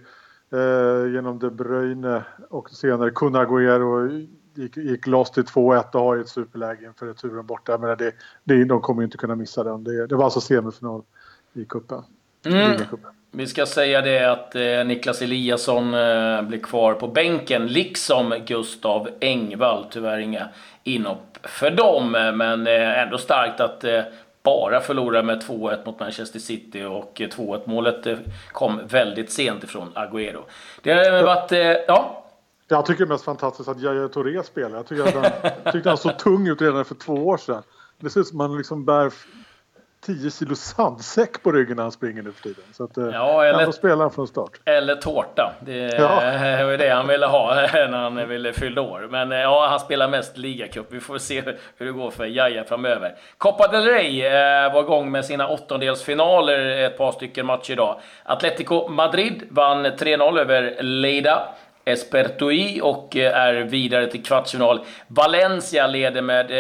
eh, 0.54 1.14
genom 1.14 1.40
De 1.40 1.50
Bruyne 1.50 2.24
och 2.50 2.70
senare 2.70 3.12
Kun 3.12 3.36
Agüero 3.36 4.28
gick, 4.54 4.78
gick 4.78 5.08
loss 5.08 5.32
till 5.32 5.44
2-1 5.44 5.96
och 5.96 6.02
har 6.02 6.18
ett 6.18 6.30
superläge 6.30 6.86
inför 6.86 7.06
returen 7.06 7.46
borta. 7.46 7.78
Men 7.78 7.98
det, 7.98 8.12
det, 8.44 8.66
de 8.66 8.82
kommer 8.82 9.04
inte 9.04 9.18
kunna 9.18 9.36
missa 9.36 9.64
den. 9.64 9.84
Det, 9.84 10.08
det 10.08 10.16
var 10.16 10.24
alltså 10.24 10.42
semifinal 10.42 11.02
i 11.54 11.66
cupen. 11.66 12.04
Mm. 12.46 12.82
Vi 13.32 13.48
ska 13.48 13.66
säga 13.66 14.02
det 14.02 14.32
att 14.32 14.56
eh, 14.56 14.86
Niklas 14.86 15.22
Eliasson 15.22 15.94
eh, 15.94 16.42
blir 16.42 16.60
kvar 16.60 16.94
på 16.94 17.08
bänken, 17.08 17.68
liksom 17.68 18.34
Gustav 18.48 19.10
Engvall. 19.20 19.86
Tyvärr 19.92 20.18
inga 20.18 20.50
inhopp 20.84 21.38
för 21.44 21.72
dem, 21.72 22.12
men 22.12 22.68
eh, 22.68 23.02
ändå 23.02 23.18
starkt 23.18 23.60
att 23.60 23.84
eh, 23.84 24.02
bara 24.46 24.82
förlora 24.82 25.24
med 25.24 25.44
2-1 25.44 25.86
mot 25.86 26.00
Manchester 26.00 26.40
City 26.40 26.84
och 26.84 27.12
2-1 27.20 27.62
målet 27.66 28.08
eh, 28.08 28.18
kom 28.52 28.80
väldigt 28.88 29.32
sent 29.32 29.64
ifrån 29.64 29.92
Agüero. 29.96 30.44
Det 30.82 30.94
har 30.94 31.24
varit, 31.24 31.52
eh, 31.52 31.60
ja. 31.60 32.22
Jag 32.68 32.86
tycker 32.86 33.06
det 33.06 33.08
är 33.08 33.14
mest 33.14 33.24
fantastiskt 33.24 33.70
att 33.70 33.82
Yahya 33.82 34.08
Touré 34.08 34.44
spelar. 34.44 34.78
Jag 34.78 34.88
tycker 34.88 35.04
att 35.04 35.14
han, 35.64 35.74
tyckte 35.74 35.90
han 35.90 35.98
såg 35.98 36.20
tung 36.20 36.48
ut 36.48 36.62
redan 36.62 36.86
för 36.86 36.96
två 36.96 37.14
år 37.14 37.38
sedan. 37.38 37.64
Det 38.00 38.10
ser 38.10 38.20
ut 38.20 38.28
som 38.28 38.42
att 38.42 38.50
man 38.50 38.58
liksom 38.58 38.86
bär 38.86 39.14
10 40.06 40.32
kilo 40.32 40.56
sandsäck 40.56 41.44
på 41.44 41.52
ryggen 41.52 41.76
när 41.76 41.84
han 41.84 41.92
springer 41.92 42.24
nu 42.24 42.32
för 42.32 42.44
tiden. 42.44 42.64
Så 42.72 42.84
att, 42.84 42.98
eh, 42.98 43.06
ja, 43.14 43.46
eller, 43.46 43.66
då 43.66 43.72
spelar 43.72 43.98
han 43.98 44.12
från 44.12 44.28
start. 44.28 44.52
Eller 44.66 44.96
tårta. 44.96 45.54
Det 45.62 45.78
ja. 45.78 46.08
var 46.66 46.78
det 46.78 46.90
han 46.90 47.08
ville 47.08 47.26
ha 47.26 47.56
när 47.74 47.98
han 47.98 48.30
ville 48.30 48.54
fylla 48.54 48.82
år. 48.82 49.08
Men 49.12 49.32
eh, 49.32 49.38
ja, 49.38 49.68
han 49.68 49.80
spelar 49.80 50.08
mest 50.08 50.38
ligacup. 50.38 50.88
Vi 50.90 51.00
får 51.00 51.18
se 51.18 51.42
hur 51.78 51.86
det 51.86 51.92
går 51.92 52.12
för 52.12 52.26
Jaja 52.26 52.64
framöver. 52.64 53.16
Copa 53.38 53.68
del 53.68 53.86
Rey 53.86 54.26
eh, 54.26 54.74
var 54.74 54.84
igång 54.84 55.12
med 55.12 55.26
sina 55.26 55.48
åttondelsfinaler 55.48 56.60
ett 56.60 56.98
par 56.98 57.12
stycken 57.12 57.46
matcher 57.46 57.72
idag. 57.72 58.00
Atletico 58.24 58.88
Madrid 58.88 59.44
vann 59.50 59.86
3-0 59.86 60.40
över 60.40 60.84
Leida. 60.84 61.48
Espertoi 61.86 62.82
och 62.82 63.16
är 63.16 63.54
vidare 63.54 64.08
till 64.08 64.24
kvartsfinal. 64.24 64.80
Valencia 65.08 65.88
leder 65.88 66.22
med 66.22 66.52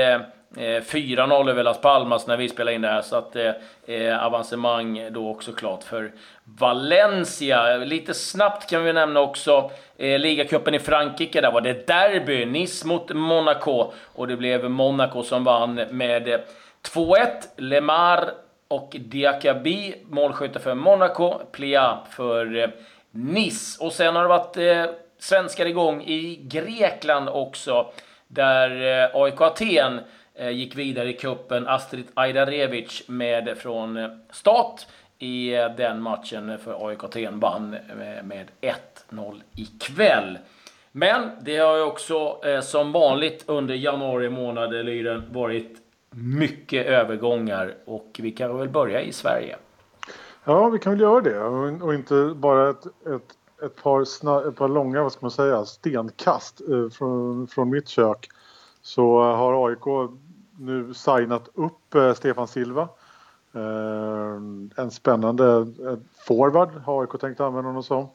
Eh, 0.57 0.81
4-0 0.81 1.49
över 1.49 1.63
Las 1.63 1.81
Palmas 1.81 2.27
när 2.27 2.37
vi 2.37 2.49
spelar 2.49 2.71
in 2.71 2.81
det 2.81 2.87
här, 2.87 3.01
så 3.01 3.15
att 3.15 3.35
eh, 3.35 3.51
eh, 3.85 4.25
avancemang 4.25 5.07
då 5.11 5.29
också 5.29 5.51
klart 5.51 5.83
för 5.83 6.11
Valencia. 6.43 7.77
Lite 7.77 8.13
snabbt 8.13 8.69
kan 8.69 8.83
vi 8.83 8.93
nämna 8.93 9.19
också 9.19 9.71
eh, 9.97 10.19
ligacupen 10.19 10.73
i 10.73 10.79
Frankrike. 10.79 11.41
Där 11.41 11.51
var 11.51 11.61
det 11.61 11.87
derby, 11.87 12.45
Nice 12.45 12.87
mot 12.87 13.13
Monaco. 13.13 13.91
Och 14.15 14.27
det 14.27 14.35
blev 14.35 14.69
Monaco 14.69 15.23
som 15.23 15.43
vann 15.43 15.75
med 15.75 16.27
eh, 16.27 16.39
2-1. 16.93 17.27
Lemar 17.57 18.29
och 18.67 18.95
Diakabi 18.99 19.95
Målskyttar 20.09 20.59
för 20.59 20.75
Monaco, 20.75 21.39
Plia 21.51 21.97
för 22.09 22.57
eh, 22.57 22.69
Nice. 23.11 23.83
Och 23.83 23.93
sen 23.93 24.15
har 24.15 24.21
det 24.21 24.29
varit 24.29 24.57
eh, 24.57 24.95
svenskar 25.19 25.65
igång 25.65 26.01
i 26.01 26.39
Grekland 26.43 27.29
också, 27.29 27.91
där 28.27 29.03
eh, 29.03 29.21
AIK 29.21 29.41
Aten 29.41 29.99
Eh, 30.37 30.49
gick 30.49 30.75
vidare 30.75 31.09
i 31.09 31.13
kuppen 31.13 31.67
Astrid 31.67 32.05
Ajdarevic 32.13 33.03
med 33.07 33.57
från 33.57 33.97
eh, 33.97 34.09
start 34.31 34.87
i 35.19 35.55
eh, 35.55 35.75
den 35.77 36.01
matchen 36.01 36.57
för 36.63 36.87
AIK 36.87 37.03
Aten 37.03 37.39
vann 37.39 37.69
med 38.23 38.47
1-0 39.09 39.41
ikväll. 39.55 40.37
Men 40.91 41.29
det 41.41 41.57
har 41.57 41.75
ju 41.77 41.83
också 41.83 42.37
som 42.63 42.91
vanligt 42.91 43.43
under 43.47 43.75
januari 43.75 44.29
månad, 44.29 44.73
Lyren, 44.85 45.23
varit 45.31 45.77
mycket 46.11 46.85
övergångar 46.85 47.75
och 47.85 48.19
vi 48.19 48.31
kan 48.31 48.57
väl 48.57 48.69
börja 48.69 49.01
i 49.01 49.11
Sverige. 49.11 49.55
Ja, 50.43 50.69
vi 50.69 50.79
kan 50.79 50.91
väl 50.91 51.01
göra 51.01 51.21
det 51.21 51.39
och 51.83 51.93
inte 51.93 52.33
bara 52.35 52.69
ett, 52.69 52.85
ett, 52.85 53.65
ett, 53.65 53.83
par, 53.83 54.05
snar, 54.05 54.47
ett 54.47 54.55
par 54.55 54.67
långa, 54.67 55.03
vad 55.03 55.11
ska 55.11 55.21
man 55.21 55.31
säga, 55.31 55.65
stenkast 55.65 56.61
från, 56.97 57.47
från 57.47 57.69
mitt 57.69 57.87
kök 57.87 58.29
så 58.85 59.19
har 59.19 59.67
AIK 59.67 60.11
nu 60.59 60.93
signat 60.93 61.49
upp 61.53 61.95
eh, 61.95 62.13
Stefan 62.13 62.47
Silva. 62.47 62.89
Eh, 63.53 64.35
en 64.75 64.91
spännande 64.91 65.45
eh, 65.57 65.97
forward 66.27 66.69
har 66.85 67.01
AIK 67.01 67.21
tänkt 67.21 67.39
använda 67.39 67.69
honom 67.69 67.83
som. 67.83 68.09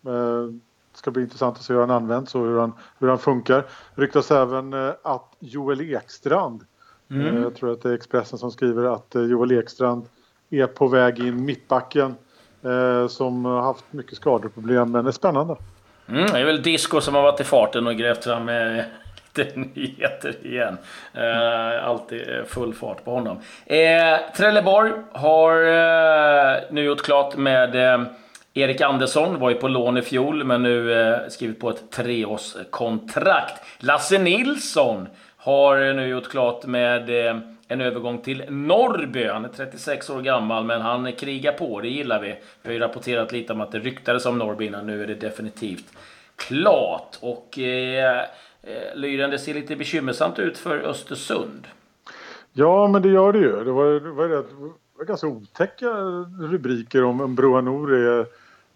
Det 0.92 0.98
ska 0.98 1.10
bli 1.10 1.22
intressant 1.22 1.56
att 1.56 1.62
se 1.62 1.72
hur 1.72 1.80
han 1.80 1.90
används 1.90 2.34
och 2.34 2.40
hur 2.40 2.58
han, 2.58 2.72
hur 2.98 3.08
han 3.08 3.18
funkar. 3.18 3.64
Ryktas 3.94 4.30
även 4.30 4.74
att 5.02 5.36
Joel 5.38 5.94
Ekstrand, 5.94 6.64
mm. 7.10 7.42
jag 7.42 7.54
tror 7.54 7.72
att 7.72 7.82
det 7.82 7.88
är 7.88 7.94
Expressen 7.94 8.38
som 8.38 8.50
skriver 8.50 8.84
att 8.84 9.14
Joel 9.14 9.52
Ekstrand 9.52 10.04
är 10.50 10.66
på 10.66 10.88
väg 10.88 11.18
in 11.18 11.44
mittbacken 11.44 12.14
som 13.08 13.44
har 13.44 13.60
haft 13.60 13.84
mycket 13.90 14.16
skadeproblem 14.16 14.92
men 14.92 15.06
är 15.06 15.12
spännande. 15.12 15.56
Mm, 16.08 16.26
det 16.26 16.38
är 16.38 16.44
väl 16.44 16.62
Disco 16.62 17.00
som 17.00 17.14
har 17.14 17.22
varit 17.22 17.40
i 17.40 17.44
farten 17.44 17.86
och 17.86 17.96
grävt 17.96 18.24
fram 18.24 18.48
nyheter 19.74 20.46
igen. 20.46 20.78
Eh, 21.14 21.86
alltid 21.86 22.28
eh, 22.28 22.44
full 22.44 22.74
fart 22.74 23.04
på 23.04 23.10
honom. 23.10 23.40
Eh, 23.66 24.18
Trelleborg 24.36 24.92
har 25.12 25.52
eh, 25.62 26.62
nu 26.70 26.84
gjort 26.84 27.02
klart 27.02 27.36
med 27.36 27.76
eh, 27.76 28.02
Erik 28.54 28.80
Andersson. 28.80 29.38
Var 29.38 29.50
ju 29.50 29.56
på 29.56 29.68
lån 29.68 29.96
i 29.96 30.02
fjol, 30.02 30.44
men 30.44 30.62
nu 30.62 31.00
eh, 31.00 31.18
skrivit 31.28 31.60
på 31.60 31.70
ett 31.70 31.90
treårskontrakt. 31.90 33.62
Lasse 33.78 34.18
Nilsson 34.18 35.08
har 35.36 35.88
eh, 35.88 35.94
nu 35.94 36.08
gjort 36.08 36.28
klart 36.28 36.66
med 36.66 37.26
eh, 37.26 37.36
en 37.68 37.80
övergång 37.80 38.18
till 38.18 38.44
Norrby. 38.48 39.26
Han 39.26 39.44
är 39.44 39.48
36 39.48 40.10
år 40.10 40.20
gammal, 40.20 40.64
men 40.64 40.80
han 40.80 41.12
krigar 41.12 41.52
på. 41.52 41.80
Det 41.80 41.88
gillar 41.88 42.20
vi. 42.20 42.28
Vi 42.62 42.68
har 42.68 42.72
ju 42.72 42.78
rapporterat 42.78 43.32
lite 43.32 43.52
om 43.52 43.60
att 43.60 43.72
det 43.72 43.78
ryktades 43.78 44.26
om 44.26 44.38
Norrby 44.38 44.66
innan. 44.66 44.86
Nu 44.86 45.02
är 45.02 45.06
det 45.06 45.14
definitivt 45.14 45.84
klart. 46.36 47.18
Och 47.20 47.58
eh 47.58 48.24
Eh, 48.62 48.96
Lyren, 48.96 49.30
det 49.30 49.38
ser 49.38 49.54
lite 49.54 49.76
bekymmersamt 49.76 50.38
ut 50.38 50.58
för 50.58 50.78
Östersund. 50.78 51.66
Ja, 52.52 52.88
men 52.88 53.02
det 53.02 53.08
gör 53.08 53.32
det 53.32 53.38
ju. 53.38 53.64
Det 53.64 53.72
var, 53.72 54.00
det 54.00 54.10
var, 54.10 54.28
det 54.28 54.44
var 54.98 55.04
ganska 55.04 55.26
otäcka 55.26 55.90
rubriker 56.40 57.04
om, 57.04 57.34
Broa 57.34 57.60
Nouri. 57.60 58.06
är 58.06 58.20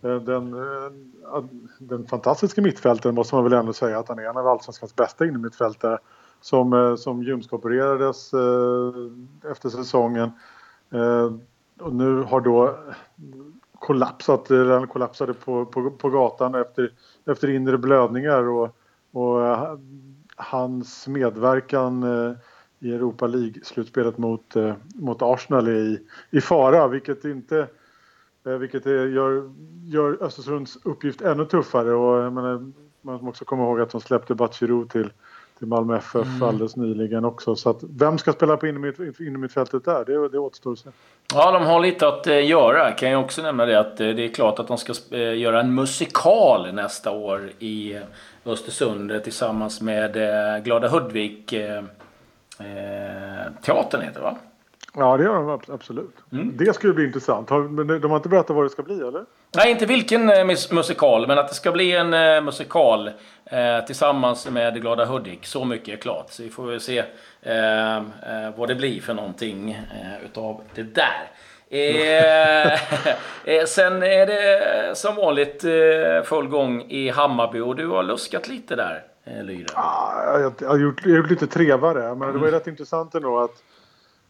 eh, 0.02 0.20
den, 0.22 0.54
eh, 0.54 1.44
den 1.78 2.06
fantastiska 2.06 2.62
mittfältaren 2.62 3.14
måste 3.14 3.34
man 3.34 3.44
väl 3.44 3.52
ändå 3.52 3.72
säga 3.72 3.98
att 3.98 4.08
han 4.08 4.18
är 4.18 4.22
en 4.22 4.36
av 4.36 4.48
allsvenskans 4.48 4.96
bästa 4.96 5.26
innermittfältare 5.26 5.98
som, 6.40 6.96
som 6.98 7.22
ljumskopererades 7.22 8.30
efter 9.50 9.68
säsongen. 9.68 10.30
Och 11.80 11.94
nu 11.94 12.22
har 12.22 12.40
då 12.40 12.78
kollapsat, 13.78 14.50
eller 14.50 14.86
kollapsade 14.86 15.34
på, 15.34 15.66
på, 15.66 15.90
på 15.90 16.10
gatan 16.10 16.54
efter, 16.54 16.92
efter 17.26 17.50
inre 17.50 17.78
blödningar 17.78 18.48
och, 18.48 18.76
och 19.14 19.46
eh, 19.46 19.76
hans 20.36 21.08
medverkan 21.08 22.02
eh, 22.02 22.32
i 22.80 22.94
Europa 22.94 23.26
League-slutspelet 23.26 24.18
mot, 24.18 24.56
eh, 24.56 24.74
mot 24.94 25.22
Arsenal 25.22 25.68
är 25.68 25.72
i, 25.72 26.00
i 26.30 26.40
fara 26.40 26.88
vilket 26.88 27.24
inte 27.24 27.68
vilket 28.58 28.86
är, 28.86 29.06
gör, 29.06 29.52
gör 29.84 30.22
Östersunds 30.22 30.78
uppgift 30.82 31.20
ännu 31.20 31.44
tuffare. 31.44 31.94
Och 31.94 32.32
menar, 32.32 32.72
man 33.02 33.14
måste 33.14 33.28
också 33.28 33.44
komma 33.44 33.62
ihåg 33.62 33.80
att 33.80 33.90
de 33.90 34.00
släppte 34.00 34.34
Batshirou 34.34 34.88
till 34.88 35.12
till 35.64 35.70
Malmö 35.70 35.96
FF 35.96 36.26
mm. 36.26 36.42
alldeles 36.42 36.76
nyligen 36.76 37.24
också. 37.24 37.56
Så 37.56 37.78
vem 37.82 38.18
ska 38.18 38.32
spela 38.32 38.56
på 38.56 38.66
innermittfältet 38.66 39.84
där? 39.84 40.04
Det, 40.04 40.28
det 40.28 40.38
återstår 40.38 40.72
att 40.72 40.78
se. 40.78 40.88
Ja, 41.34 41.50
de 41.52 41.66
har 41.66 41.80
lite 41.80 42.08
att 42.08 42.26
eh, 42.26 42.46
göra. 42.46 42.92
Kan 42.92 43.10
jag 43.10 43.20
också 43.24 43.42
nämna 43.42 43.66
det 43.66 43.80
att 43.80 44.00
eh, 44.00 44.08
det 44.08 44.24
är 44.24 44.28
klart 44.28 44.58
att 44.58 44.68
de 44.68 44.78
ska 44.78 44.92
eh, 45.10 45.38
göra 45.38 45.60
en 45.60 45.74
musikal 45.74 46.74
nästa 46.74 47.10
år 47.10 47.50
i 47.58 47.98
Östersund 48.44 49.24
tillsammans 49.24 49.80
med 49.80 50.14
Glada 50.64 50.88
Hudvik 50.88 51.52
eh, 51.52 51.82
teatern 53.62 54.00
heter 54.00 54.20
det 54.20 54.24
va? 54.24 54.36
Ja, 54.96 55.16
det 55.16 55.24
gör 55.24 55.34
de 55.34 55.60
absolut. 55.72 56.16
Mm. 56.32 56.56
Det 56.56 56.74
skulle 56.74 56.92
bli 56.92 57.04
intressant. 57.04 57.50
Men 57.50 57.86
de 58.00 58.10
har 58.10 58.16
inte 58.16 58.28
berättat 58.28 58.56
vad 58.56 58.64
det 58.64 58.70
ska 58.70 58.82
bli, 58.82 59.00
eller? 59.00 59.24
Nej, 59.56 59.70
inte 59.70 59.86
vilken 59.86 60.26
musikal, 60.70 61.26
men 61.26 61.38
att 61.38 61.48
det 61.48 61.54
ska 61.54 61.72
bli 61.72 61.92
en 61.92 62.44
musikal 62.44 63.10
eh, 63.44 63.84
tillsammans 63.86 64.50
med 64.50 64.80
Glada 64.80 65.04
Hudik. 65.04 65.46
Så 65.46 65.64
mycket 65.64 65.88
är 65.88 65.96
klart. 66.02 66.26
Så 66.30 66.42
vi 66.42 66.50
får 66.50 66.66
väl 66.66 66.80
se 66.80 66.98
eh, 67.42 68.02
vad 68.56 68.68
det 68.68 68.74
blir 68.74 69.00
för 69.00 69.14
någonting 69.14 69.70
eh, 69.70 70.24
utav 70.24 70.60
det 70.74 70.82
där. 70.82 71.30
Eh, 71.74 72.78
sen 73.66 74.02
är 74.02 74.26
det 74.26 74.96
som 74.96 75.16
vanligt 75.16 75.64
eh, 75.64 76.22
full 76.24 76.48
gång 76.48 76.82
i 76.88 77.08
Hammarby 77.08 77.60
och 77.60 77.76
du 77.76 77.88
har 77.88 78.02
luskat 78.02 78.48
lite 78.48 78.76
där, 78.76 79.04
eh, 79.24 79.44
Lyra. 79.44 79.66
Ah, 79.74 80.40
jag, 80.40 80.52
jag, 80.60 80.68
har 80.68 80.78
gjort, 80.78 81.00
jag 81.04 81.10
har 81.10 81.16
gjort 81.16 81.30
lite 81.30 81.46
trevare, 81.46 82.14
men 82.14 82.32
det 82.32 82.38
var 82.38 82.46
ju 82.46 82.52
rätt 82.52 82.66
intressant 82.66 83.14
ändå 83.14 83.38
att, 83.38 83.50
eh, 83.50 83.56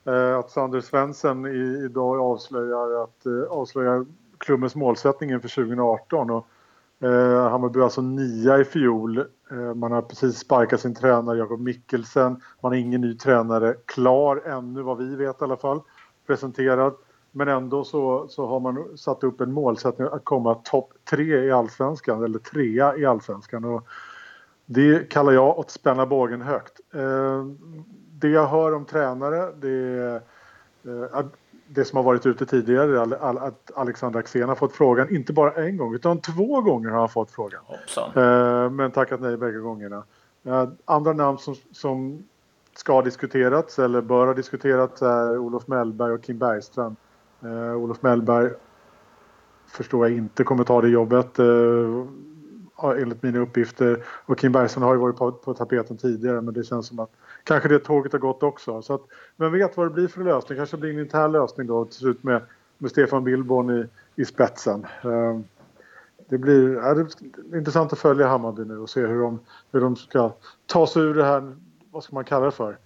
Eh, 0.06 0.38
att 0.38 0.50
Sander 0.50 0.80
Svensson 0.80 1.46
i, 1.46 1.84
idag 1.84 2.20
avslöjar, 2.20 3.02
att, 3.02 3.26
eh, 3.26 3.42
avslöjar 3.50 4.06
klubbens 4.38 4.74
målsättning 4.74 5.30
inför 5.30 5.48
2018. 5.48 6.30
Och 6.30 6.46
Eh, 7.04 7.50
Hammarby 7.50 7.80
alltså 7.80 8.02
nia 8.02 8.58
i 8.58 8.64
fjol. 8.64 9.18
Eh, 9.50 9.74
man 9.74 9.92
har 9.92 10.02
precis 10.02 10.38
sparkat 10.38 10.80
sin 10.80 10.94
tränare 10.94 11.38
Jakob 11.38 11.60
Mikkelsen. 11.60 12.40
Man 12.60 12.72
har 12.72 12.74
ingen 12.74 13.00
ny 13.00 13.14
tränare 13.14 13.74
klar 13.86 14.42
ännu 14.46 14.82
vad 14.82 14.98
vi 14.98 15.16
vet 15.16 15.40
i 15.40 15.44
alla 15.44 15.56
fall. 15.56 15.80
Presenterad. 16.26 16.94
Men 17.32 17.48
ändå 17.48 17.84
så, 17.84 18.28
så 18.28 18.46
har 18.46 18.60
man 18.60 18.98
satt 18.98 19.24
upp 19.24 19.40
en 19.40 19.52
målsättning 19.52 20.08
att 20.12 20.24
komma 20.24 20.54
topp 20.54 20.92
tre 21.10 21.44
i 21.44 21.50
allsvenskan 21.50 22.24
eller 22.24 22.38
trea 22.38 22.96
i 22.96 23.04
allsvenskan. 23.04 23.64
Och 23.64 23.86
det 24.66 25.10
kallar 25.10 25.32
jag 25.32 25.58
att 25.58 25.70
spänna 25.70 26.06
bågen 26.06 26.42
högt. 26.42 26.80
Eh, 26.94 27.44
det 28.18 28.28
jag 28.28 28.46
hör 28.46 28.74
om 28.74 28.84
tränare 28.84 29.52
det 29.52 30.22
eh, 30.84 31.24
det 31.66 31.84
som 31.84 31.96
har 31.96 32.02
varit 32.02 32.26
ute 32.26 32.46
tidigare, 32.46 33.02
att 33.20 33.70
Alexander 33.74 34.20
Axén 34.20 34.48
har 34.48 34.56
fått 34.56 34.72
frågan, 34.72 35.14
inte 35.14 35.32
bara 35.32 35.52
en 35.52 35.76
gång 35.76 35.94
utan 35.94 36.20
två 36.20 36.60
gånger 36.60 36.90
har 36.90 36.98
han 36.98 37.08
fått 37.08 37.30
frågan. 37.30 37.60
Hoppsan. 37.64 38.10
Eh, 38.16 38.70
men 38.70 38.90
tackat 38.90 39.20
nej 39.20 39.36
bägge 39.36 39.58
gångerna. 39.58 40.04
Eh, 40.44 40.68
andra 40.84 41.12
namn 41.12 41.38
som, 41.38 41.54
som 41.72 42.24
ska 42.76 42.92
ha 42.92 43.02
diskuterats 43.02 43.78
eller 43.78 44.00
bör 44.00 44.26
ha 44.26 44.34
diskuterats 44.34 45.02
är 45.02 45.38
Olof 45.38 45.66
Mellberg 45.66 46.12
och 46.12 46.22
Kim 46.22 46.38
Bergström. 46.38 46.96
Olof 47.76 48.02
Mellberg 48.02 48.50
förstår 49.66 50.08
jag 50.08 50.16
inte 50.16 50.44
kommer 50.44 50.64
ta 50.64 50.80
det 50.80 50.88
jobbet 50.88 51.38
enligt 52.92 53.22
mina 53.22 53.38
uppgifter. 53.38 54.04
Och 54.26 54.38
Kim 54.38 54.52
Bergström 54.52 54.82
har 54.82 54.94
ju 54.94 55.00
varit 55.00 55.16
på, 55.16 55.32
på 55.32 55.54
tapeten 55.54 55.96
tidigare 55.96 56.40
men 56.40 56.54
det 56.54 56.64
känns 56.64 56.86
som 56.86 56.98
att 56.98 57.10
kanske 57.44 57.68
det 57.68 57.78
tåget 57.78 58.12
har 58.12 58.18
gått 58.18 58.42
också. 58.42 58.82
Så 58.82 58.94
att, 58.94 59.02
vem 59.36 59.52
vet 59.52 59.76
vad 59.76 59.86
det 59.86 59.90
blir 59.90 60.08
för 60.08 60.24
lösning. 60.24 60.58
Kanske 60.58 60.76
blir 60.76 60.90
en 60.90 60.98
intern 60.98 61.32
lösning 61.32 61.66
då 61.66 61.84
till 61.84 61.94
slut 61.94 62.22
med, 62.22 62.42
med 62.78 62.90
Stefan 62.90 63.24
Billborn 63.24 63.70
i, 63.70 63.86
i 64.22 64.24
spetsen. 64.24 64.86
Um, 65.02 65.44
det 66.28 66.38
blir 66.38 66.74
ja, 66.74 66.94
det 66.94 67.00
är 67.52 67.58
intressant 67.58 67.92
att 67.92 67.98
följa 67.98 68.26
Hammarby 68.26 68.64
nu 68.64 68.78
och 68.78 68.90
se 68.90 69.00
hur 69.00 69.20
de, 69.20 69.40
hur 69.72 69.80
de 69.80 69.96
ska 69.96 70.32
ta 70.66 70.86
sig 70.86 71.02
ur 71.02 71.14
det 71.14 71.24
här, 71.24 71.56
vad 71.90 72.04
ska 72.04 72.14
man 72.14 72.24
kalla 72.24 72.44
det 72.44 72.50
för? 72.50 72.78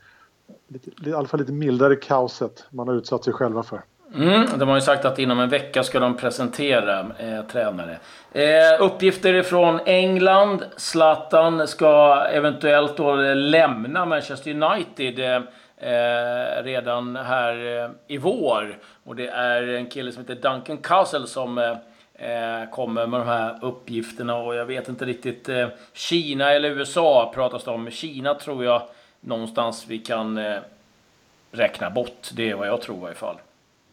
Lite, 0.68 1.08
I 1.10 1.14
alla 1.14 1.28
fall 1.28 1.40
lite 1.40 1.52
mildare 1.52 1.96
kaoset 1.96 2.64
man 2.70 2.88
har 2.88 2.94
utsatt 2.94 3.24
sig 3.24 3.32
själva 3.32 3.62
för. 3.62 3.82
Mm, 4.14 4.58
de 4.58 4.68
har 4.68 4.76
ju 4.76 4.80
sagt 4.80 5.04
att 5.04 5.18
inom 5.18 5.40
en 5.40 5.48
vecka 5.48 5.82
ska 5.82 6.00
de 6.00 6.16
presentera 6.16 7.06
eh, 7.18 7.42
tränare. 7.42 7.98
Eh, 8.32 8.82
uppgifter 8.82 9.42
från 9.42 9.80
England. 9.86 10.64
Zlatan 10.76 11.68
ska 11.68 12.24
eventuellt 12.32 12.96
då 12.96 13.22
eh, 13.22 13.36
lämna 13.36 14.06
Manchester 14.06 14.50
United 14.50 15.18
eh, 15.18 15.42
eh, 15.92 16.62
redan 16.62 17.16
här 17.16 17.82
eh, 17.84 17.90
i 18.06 18.18
vår. 18.18 18.78
Och 19.04 19.16
det 19.16 19.28
är 19.28 19.62
en 19.62 19.86
kille 19.86 20.12
som 20.12 20.22
heter 20.22 20.50
Duncan 20.50 20.78
Castle 20.78 21.26
som 21.26 21.58
eh, 21.58 21.70
eh 22.14 22.70
kommer 22.70 23.06
med 23.06 23.20
de 23.20 23.26
här 23.26 23.58
uppgifterna. 23.62 24.36
Och 24.36 24.54
jag 24.54 24.66
vet 24.66 24.88
inte 24.88 25.04
riktigt. 25.04 25.48
Kina 25.92 26.52
eller 26.52 26.68
USA 26.70 27.32
pratas 27.34 27.64
det 27.64 27.70
om. 27.70 27.90
Kina 27.90 28.34
tror 28.34 28.64
jag 28.64 28.82
någonstans 29.20 29.84
vi 29.88 29.98
kan 29.98 30.40
räkna 31.52 31.90
bort. 31.90 32.28
Det 32.32 32.50
är 32.50 32.54
vad 32.54 32.68
jag 32.68 32.80
tror 32.82 32.98
i 32.98 33.04
alla 33.04 33.14
fall. 33.14 33.36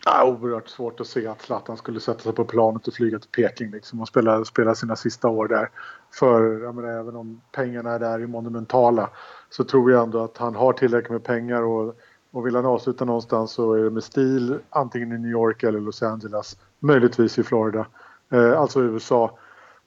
Ja, 0.08 0.26
oerhört 0.26 0.70
svårt 0.70 1.00
att 1.00 1.08
se 1.08 1.28
att 1.28 1.42
Zlatan 1.42 1.78
skulle 1.78 2.00
sätta 2.00 2.20
sig 2.20 2.34
på 2.34 2.46
planet 2.46 2.88
och 2.88 2.94
flyga 2.94 3.20
till 3.20 3.30
Peking 3.30 3.72
liksom 3.72 4.02
och 4.02 4.08
spela, 4.08 4.46
spela 4.46 4.76
sina 4.76 4.96
sista 4.96 5.28
år 5.28 5.48
där. 5.48 5.70
För 6.14 6.60
jag 6.64 6.76
menar, 6.76 6.90
även 6.90 7.16
om 7.16 7.42
pengarna 7.52 8.00
där 8.00 8.20
är 8.20 8.28
monumentala 8.28 9.10
så 9.50 9.64
tror 9.64 9.92
jag 9.92 10.04
ändå 10.04 10.24
att 10.24 10.38
han 10.38 10.56
har 10.56 10.74
tillräckligt 10.74 11.12
med 11.12 11.24
pengar 11.24 11.62
och, 11.62 11.96
och 12.32 12.46
vill 12.46 12.56
han 12.56 12.66
avsluta 12.66 13.06
någonstans 13.06 13.52
så 13.52 13.74
är 13.74 13.84
det 13.84 13.90
med 13.90 14.04
stil 14.04 14.60
antingen 14.70 15.12
i 15.12 15.18
New 15.18 15.32
York 15.32 15.64
eller 15.64 15.80
Los 15.80 16.04
Angeles. 16.04 16.58
Möjligtvis 16.80 17.40
i 17.40 17.44
Florida, 17.44 17.86
eh, 18.32 18.60
alltså 18.60 18.82
USA. 18.82 19.38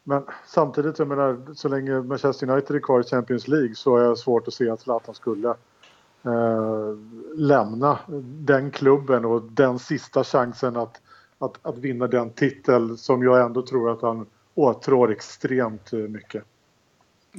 Men 0.04 0.22
samtidigt, 0.46 0.98
jag 0.98 1.08
menar, 1.08 1.54
så 1.54 1.68
länge 1.68 2.00
Manchester 2.00 2.50
United 2.50 2.76
är 2.76 2.80
kvar 2.80 3.00
i 3.00 3.04
Champions 3.04 3.48
League 3.48 3.74
så 3.74 3.96
är 3.96 4.08
det 4.08 4.16
svårt 4.16 4.48
att 4.48 4.54
se 4.54 4.70
att 4.70 4.80
Zlatan 4.80 5.14
skulle 5.14 5.54
eh, 6.28 6.96
lämna 7.36 7.98
den 8.22 8.70
klubben 8.70 9.24
och 9.24 9.42
den 9.42 9.78
sista 9.78 10.24
chansen 10.24 10.76
att, 10.76 11.02
att, 11.38 11.66
att 11.66 11.78
vinna 11.78 12.06
den 12.06 12.30
titel 12.30 12.98
som 12.98 13.22
jag 13.22 13.44
ändå 13.44 13.62
tror 13.62 13.90
att 13.90 14.02
han 14.02 14.26
åtrår 14.54 15.10
extremt 15.10 15.92
mycket. 15.92 16.44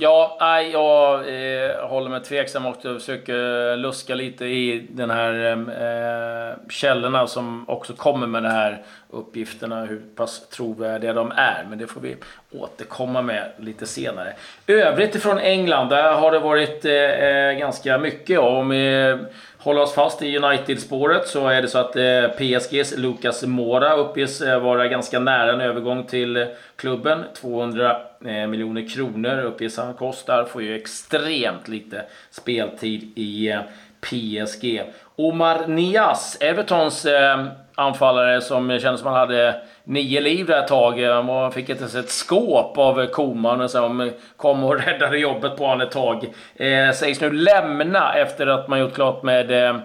Ja, 0.01 0.37
nej, 0.39 0.71
jag 0.71 1.13
eh, 1.13 1.87
håller 1.87 2.09
mig 2.09 2.21
tveksam 2.21 2.65
och 2.65 2.81
försöker 2.81 3.75
luska 3.77 4.15
lite 4.15 4.45
i 4.45 4.87
den 4.89 5.09
här 5.09 5.51
eh, 5.51 6.69
källorna 6.69 7.27
som 7.27 7.69
också 7.69 7.93
kommer 7.93 8.27
med 8.27 8.43
de 8.43 8.49
här 8.49 8.81
uppgifterna, 9.09 9.85
hur 9.85 10.01
pass 10.15 10.49
trovärdiga 10.49 11.13
de 11.13 11.31
är. 11.35 11.65
Men 11.69 11.79
det 11.79 11.87
får 11.87 12.01
vi 12.01 12.15
återkomma 12.51 13.21
med 13.21 13.51
lite 13.57 13.85
senare. 13.87 14.33
Övrigt 14.67 15.15
ifrån 15.15 15.39
England, 15.39 15.89
där 15.89 16.13
har 16.13 16.31
det 16.31 16.39
varit 16.39 16.85
eh, 16.85 16.93
eh 16.93 17.53
ganska 17.53 17.97
mycket 17.97 18.39
om. 18.39 18.71
Eh, 18.71 19.17
Hålla 19.61 19.81
oss 19.81 19.93
fast 19.93 20.21
i 20.21 20.37
United-spåret 20.37 21.27
så 21.27 21.47
är 21.47 21.61
det 21.61 21.67
så 21.67 21.77
att 21.77 21.95
eh, 21.95 22.27
PSGs 22.37 22.97
Lucas 22.97 23.43
Mora 23.43 23.95
uppges 23.95 24.41
eh, 24.41 24.61
vara 24.61 24.87
ganska 24.87 25.19
nära 25.19 25.53
en 25.53 25.61
övergång 25.61 26.03
till 26.03 26.47
klubben. 26.75 27.23
200 27.33 28.01
eh, 28.25 28.47
miljoner 28.47 28.89
kronor 28.89 29.39
uppges 29.43 29.77
han 29.77 29.93
kostar. 29.93 30.45
Får 30.45 30.63
ju 30.63 30.75
extremt 30.75 31.67
lite 31.67 32.05
speltid 32.31 33.11
i 33.15 33.55
PSG. 34.01 34.83
Omar 35.15 35.67
Nias, 35.67 36.37
Evertons 36.41 37.05
eh, 37.05 37.45
anfallare 37.75 38.41
som 38.41 38.79
kändes 38.79 39.01
som 39.01 39.09
han 39.09 39.19
hade 39.19 39.61
nio 39.83 40.21
liv 40.21 40.45
där 40.45 40.59
ett 40.59 40.67
tag. 40.67 41.03
Han 41.03 41.51
fick 41.51 41.69
inte 41.69 41.81
ens 41.81 41.95
ett 41.95 42.09
skåp 42.09 42.77
av 42.77 43.05
Koman 43.05 43.69
som 43.69 44.11
kom 44.37 44.63
och 44.63 44.79
räddade 44.85 45.17
jobbet 45.17 45.57
på 45.57 45.65
honom 45.65 45.81
ett 45.81 45.91
tag. 45.91 46.33
Eh, 46.55 46.91
sägs 46.91 47.21
nu 47.21 47.31
lämna 47.31 48.13
efter 48.13 48.47
att 48.47 48.67
man 48.67 48.79
gjort 48.79 48.93
klart 48.93 49.23
med 49.23 49.51
eh, 49.51 49.75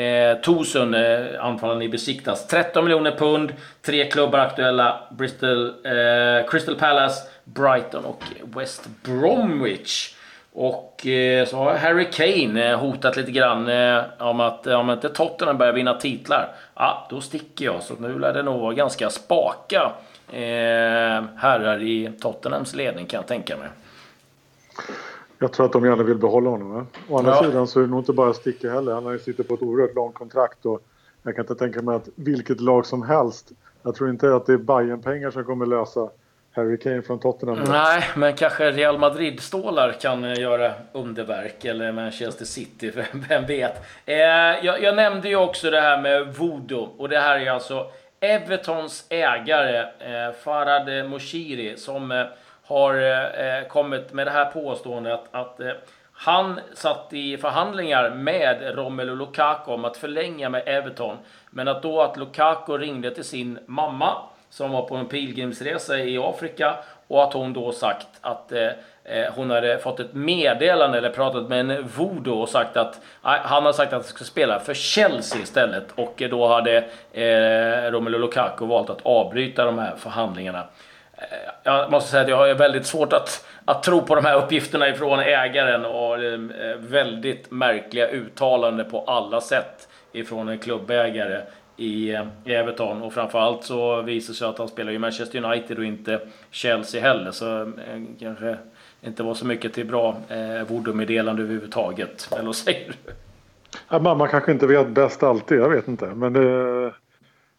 eh 0.00 0.36
Tosun, 0.36 0.94
eh, 0.94 1.24
anfallaren 1.40 1.82
i 1.82 1.88
Besiktas. 1.88 2.46
13 2.46 2.84
miljoner 2.84 3.10
pund, 3.10 3.52
tre 3.82 4.04
klubbar 4.10 4.38
aktuella. 4.38 5.00
Bristol, 5.10 5.66
eh, 5.66 6.48
Crystal 6.48 6.74
Palace, 6.74 7.28
Brighton 7.44 8.04
och 8.04 8.22
West 8.56 8.88
Bromwich. 9.02 10.14
Och 10.56 11.06
eh, 11.06 11.46
så 11.46 11.56
har 11.56 11.74
Harry 11.74 12.10
Kane 12.10 12.70
eh, 12.70 12.78
hotat 12.78 13.16
lite 13.16 13.30
grann 13.30 13.68
eh, 13.68 14.02
om 14.18 14.40
att 14.40 14.66
om 14.66 14.90
inte 14.90 15.08
Tottenham 15.08 15.58
börjar 15.58 15.72
vinna 15.72 15.94
titlar, 15.94 16.54
ja, 16.74 17.06
då 17.10 17.20
sticker 17.20 17.64
jag. 17.64 17.82
Så 17.82 17.94
nu 17.98 18.18
lär 18.18 18.32
det 18.32 18.42
nog 18.42 18.60
vara 18.60 18.74
ganska 18.74 19.10
spaka 19.10 19.92
herrar 21.36 21.82
i 21.82 22.12
Tottenhams 22.20 22.74
ledning 22.74 23.06
kan 23.06 23.18
jag 23.18 23.26
tänka 23.26 23.56
mig. 23.56 23.68
Jag 25.38 25.52
tror 25.52 25.66
att 25.66 25.72
de 25.72 25.84
gärna 25.84 26.02
vill 26.02 26.16
behålla 26.16 26.50
honom. 26.50 26.70
Va? 26.70 26.86
Å 27.08 27.18
andra 27.18 27.32
ja. 27.32 27.42
sidan 27.42 27.66
så 27.66 27.80
är 27.80 27.84
det 27.84 27.90
nog 27.90 28.00
inte 28.00 28.12
bara 28.12 28.32
sticka 28.32 28.72
heller. 28.72 28.94
Han 28.94 29.04
har 29.04 29.12
ju 29.12 29.18
sitter 29.18 29.44
på 29.44 29.54
ett 29.54 29.62
oerhört 29.62 29.94
långt 29.94 30.14
kontrakt 30.14 30.66
och 30.66 30.82
jag 31.22 31.36
kan 31.36 31.42
inte 31.42 31.54
tänka 31.54 31.82
mig 31.82 31.96
att 31.96 32.08
vilket 32.14 32.60
lag 32.60 32.86
som 32.86 33.02
helst. 33.02 33.52
Jag 33.82 33.94
tror 33.94 34.10
inte 34.10 34.34
att 34.34 34.46
det 34.46 34.52
är 34.52 34.58
bayern 34.58 35.02
pengar 35.02 35.30
som 35.30 35.44
kommer 35.44 35.66
lösa 35.66 36.10
Harry 36.56 36.78
Kane 36.78 37.02
från 37.02 37.20
Tottenham. 37.20 37.64
Nej, 37.68 38.02
men 38.16 38.36
kanske 38.36 38.70
Real 38.70 38.98
Madrid-stålar 38.98 39.92
kan 39.92 40.24
eh, 40.24 40.40
göra 40.40 40.72
underverk. 40.92 41.64
Eller 41.64 41.92
Manchester 41.92 42.44
City, 42.44 42.92
vem 43.28 43.46
vet. 43.46 43.84
Eh, 44.06 44.16
jag, 44.16 44.82
jag, 44.82 44.96
nämnde 44.96 45.28
ju 45.28 45.36
också 45.36 45.70
det 45.70 45.80
här 45.80 46.00
med 46.00 46.34
voodoo. 46.34 46.88
Och 46.98 47.08
det 47.08 47.18
här 47.18 47.40
är 47.40 47.50
alltså 47.50 47.86
Evertons 48.20 49.06
ägare, 49.08 49.78
eh, 49.80 50.32
Farad 50.44 51.10
Moshiri, 51.10 51.76
som 51.76 52.12
eh, 52.12 52.24
har 52.62 52.94
eh, 52.94 53.58
eh, 53.58 53.66
kommit 53.68 54.12
med 54.12 54.26
det 54.26 54.30
här 54.30 54.50
påståendet 54.50 55.20
att, 55.30 55.60
han 56.16 56.60
satt 56.74 57.12
i 57.12 57.36
förhandlingar 57.36 58.10
med 58.10 58.76
Romelu 58.76 59.14
Lukaku 59.14 59.70
om 59.70 59.84
att 59.84 59.96
förlänga 59.96 60.48
med 60.48 60.62
Everton. 60.66 61.16
Men 61.50 61.68
att 61.68 61.82
då 61.82 62.02
att 62.02 62.16
Lukaku 62.16 62.72
ringde 62.72 63.14
till 63.14 63.24
sin 63.24 63.58
mamma 63.66 64.16
som 64.54 64.70
var 64.70 64.82
på 64.82 64.96
en 64.96 65.06
pilgrimsresa 65.06 65.98
i 65.98 66.18
Afrika 66.18 66.74
och 67.08 67.22
att 67.22 67.32
hon 67.32 67.52
då 67.52 67.72
sagt 67.72 68.06
att 68.20 68.52
eh, 68.52 68.66
eh 69.04 69.32
hon 69.34 69.50
hade 69.50 69.78
fått 69.78 70.00
ett 70.00 70.14
meddelande 70.14 70.98
eller 70.98 71.10
pratat 71.10 71.48
med 71.48 71.60
en 71.60 71.88
voodoo 71.96 72.40
och 72.40 72.48
sagt 72.48 72.76
att 72.76 73.00
han 73.22 73.64
har 73.64 73.72
sagt 73.72 73.92
att 73.92 74.02
han 74.02 74.02
ska 74.02 74.24
spela 74.24 74.60
för 74.60 74.74
Chelsea 74.74 75.42
istället 75.42 75.84
och 75.94 76.22
då 76.30 76.46
hade 76.48 76.76
eh, 77.12 77.90
Romelu 77.90 78.18
Lukaku 78.18 78.66
valt 78.66 78.90
att 78.90 79.00
avbryta 79.02 79.64
de 79.64 79.78
här 79.78 79.96
förhandlingarna. 79.96 80.66
Eh, 81.16 81.24
jag 81.62 81.90
måste 81.90 82.10
säga 82.10 82.22
att 82.22 82.28
jag 82.28 82.36
har 82.36 82.54
väldigt 82.54 82.86
svårt 82.86 83.12
att, 83.12 83.46
att 83.64 83.82
tro 83.82 84.00
på 84.00 84.14
de 84.14 84.24
här 84.24 84.36
uppgifterna 84.36 84.88
ifrån 84.88 85.20
ägaren 85.20 85.84
och 85.84 86.24
eh, 86.24 86.38
väldigt 86.76 87.50
märkliga 87.50 88.08
uttalanden 88.08 88.90
på 88.90 89.04
alla 89.06 89.40
sätt 89.40 89.88
ifrån 90.12 90.48
en 90.48 90.58
klubbägare 90.58 91.42
Eh, 91.76 91.84
i, 91.84 92.16
Everton. 92.44 93.02
Och 93.02 93.12
framförallt 93.12 93.64
så 93.64 94.02
visar 94.02 94.32
det 94.32 94.38
sig 94.38 94.48
att 94.48 94.58
han 94.58 94.68
spelar 94.68 94.92
i 94.92 94.98
Manchester 94.98 95.44
United 95.44 95.78
och 95.78 95.84
inte 95.84 96.20
Chelsea 96.50 97.00
heller. 97.00 97.30
Så 97.30 97.62
eh, 97.62 98.02
kanske 98.20 98.56
inte 99.02 99.22
var 99.22 99.34
så 99.34 99.46
mycket 99.46 99.72
till 99.72 99.86
bra 99.86 100.16
eh, 100.28 100.68
voodoo-meddelande 100.68 101.42
överhuvudtaget. 101.42 102.28
Eller 102.32 102.46
vad 102.46 102.56
säger 102.56 102.88
du? 102.88 103.12
Ja, 103.88 103.98
mamma 103.98 104.28
kanske 104.28 104.52
inte 104.52 104.66
vet 104.66 104.88
bäst 104.88 105.22
alltid, 105.22 105.58
jag 105.58 105.68
vet 105.68 105.88
inte. 105.88 106.06
Men 106.06 106.32
det, 106.32 106.92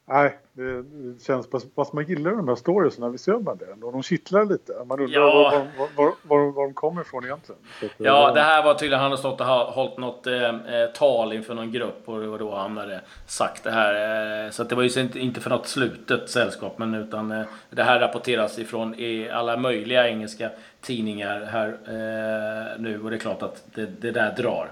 Nej, 0.08 0.38
det 0.54 0.86
känns... 1.24 1.48
Fast 1.76 1.94
man 1.94 2.06
gillar 2.06 2.32
de 2.32 2.48
här 2.48 2.56
storiesna, 2.56 3.10
visst 3.10 3.28
gör 3.28 3.40
man 3.40 3.58
det? 3.58 3.86
Och 3.86 3.92
de 3.92 4.04
kittlar 4.04 4.46
lite. 4.46 4.74
Man 4.86 5.00
undrar 5.00 5.22
ja. 5.22 5.66
var, 5.78 5.88
var, 5.96 6.14
var, 6.24 6.52
var, 6.52 6.64
de 6.64 6.74
kommer 6.74 7.02
ifrån 7.02 7.26
egentligen. 7.26 7.62
Att, 7.84 7.92
ja, 7.98 8.32
det 8.32 8.42
här 8.42 8.64
var 8.64 8.74
tydligen... 8.74 9.02
Han 9.02 9.12
har 9.12 9.18
stått 9.18 9.42
och 9.42 9.48
hållit 9.48 9.98
något 9.98 10.28
eh, 10.28 10.44
eh, 10.44 10.90
tal 10.94 11.34
inför 11.34 11.54
någon 11.54 11.72
grupp 11.72 12.02
och 12.06 12.20
det 12.20 12.28
var 12.28 12.40
då 12.40 12.56
han 12.56 12.78
hade 12.78 13.02
sagt 13.28 13.64
det 13.64 13.72
här. 13.72 14.46
Eh, 14.46 14.52
så 14.52 14.64
det 14.64 14.76
var 14.76 14.84
ju 14.84 15.10
inte 15.16 15.42
för 15.42 15.50
något 15.50 15.68
slutet 15.68 16.30
sällskap, 16.30 16.78
men 16.78 16.94
utan 16.94 17.32
eh, 17.32 17.46
det 17.70 17.84
här 17.84 18.00
rapporteras 18.00 18.60
ifrån 18.60 18.96
i 19.00 19.30
alla 19.30 19.58
möjliga 19.58 20.10
engelska 20.10 20.50
tidningar 20.82 21.46
här 21.46 21.68
eh, 21.68 22.82
nu 22.82 23.02
och 23.04 23.10
det 23.10 23.16
är 23.16 23.20
klart 23.20 23.42
att 23.42 23.64
det, 23.76 23.86
det 23.86 24.12
där 24.12 24.36
drar. 24.38 24.72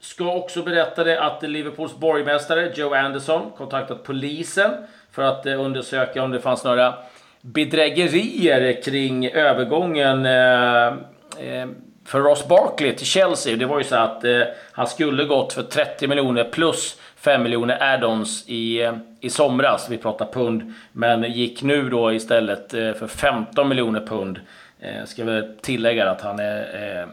Ska 0.00 0.32
också 0.32 0.62
berätta 0.62 1.04
det 1.04 1.20
att 1.20 1.42
Liverpools 1.42 1.96
borgmästare 1.96 2.72
Joe 2.74 2.94
Anderson 2.94 3.50
kontaktat 3.56 4.04
polisen 4.04 4.70
för 5.12 5.22
att 5.22 5.46
eh, 5.46 5.60
undersöka 5.60 6.22
om 6.22 6.30
det 6.30 6.40
fanns 6.40 6.64
några 6.64 6.94
bedrägerier 7.40 8.82
kring 8.82 9.28
övergången 9.28 10.26
eh, 10.26 10.86
eh, 10.86 11.68
för 12.04 12.20
Ross 12.20 12.48
Barkley 12.48 12.94
till 12.94 13.06
Chelsea. 13.06 13.56
Det 13.56 13.66
var 13.66 13.78
ju 13.78 13.84
så 13.84 13.96
att 13.96 14.24
han 14.72 14.86
skulle 14.86 15.24
gått 15.24 15.52
för 15.52 15.62
30 15.62 16.06
miljoner 16.06 16.44
plus 16.44 17.00
5 17.16 17.42
miljoner 17.42 17.78
add-ons 17.82 18.48
i, 18.48 18.92
i 19.20 19.30
somras. 19.30 19.86
Vi 19.90 19.98
pratar 19.98 20.26
pund. 20.26 20.74
Men 20.92 21.32
gick 21.32 21.62
nu 21.62 21.88
då 21.90 22.12
istället 22.12 22.70
för 22.70 23.06
15 23.06 23.68
miljoner 23.68 24.00
pund. 24.00 24.40
Eh, 24.80 25.04
ska 25.04 25.24
väl 25.24 25.56
tillägga 25.60 26.10
att 26.10 26.20
han 26.20 26.38
är 26.38 26.60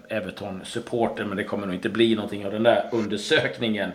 eh, 0.10 0.18
Everton-supporter, 0.18 1.26
men 1.26 1.38
det 1.38 1.44
kommer 1.44 1.66
nog 1.66 1.76
inte 1.76 1.90
bli 1.90 2.16
någonting 2.16 2.46
av 2.46 2.52
den 2.52 2.64
där 2.64 2.90
undersökningen. 2.92 3.92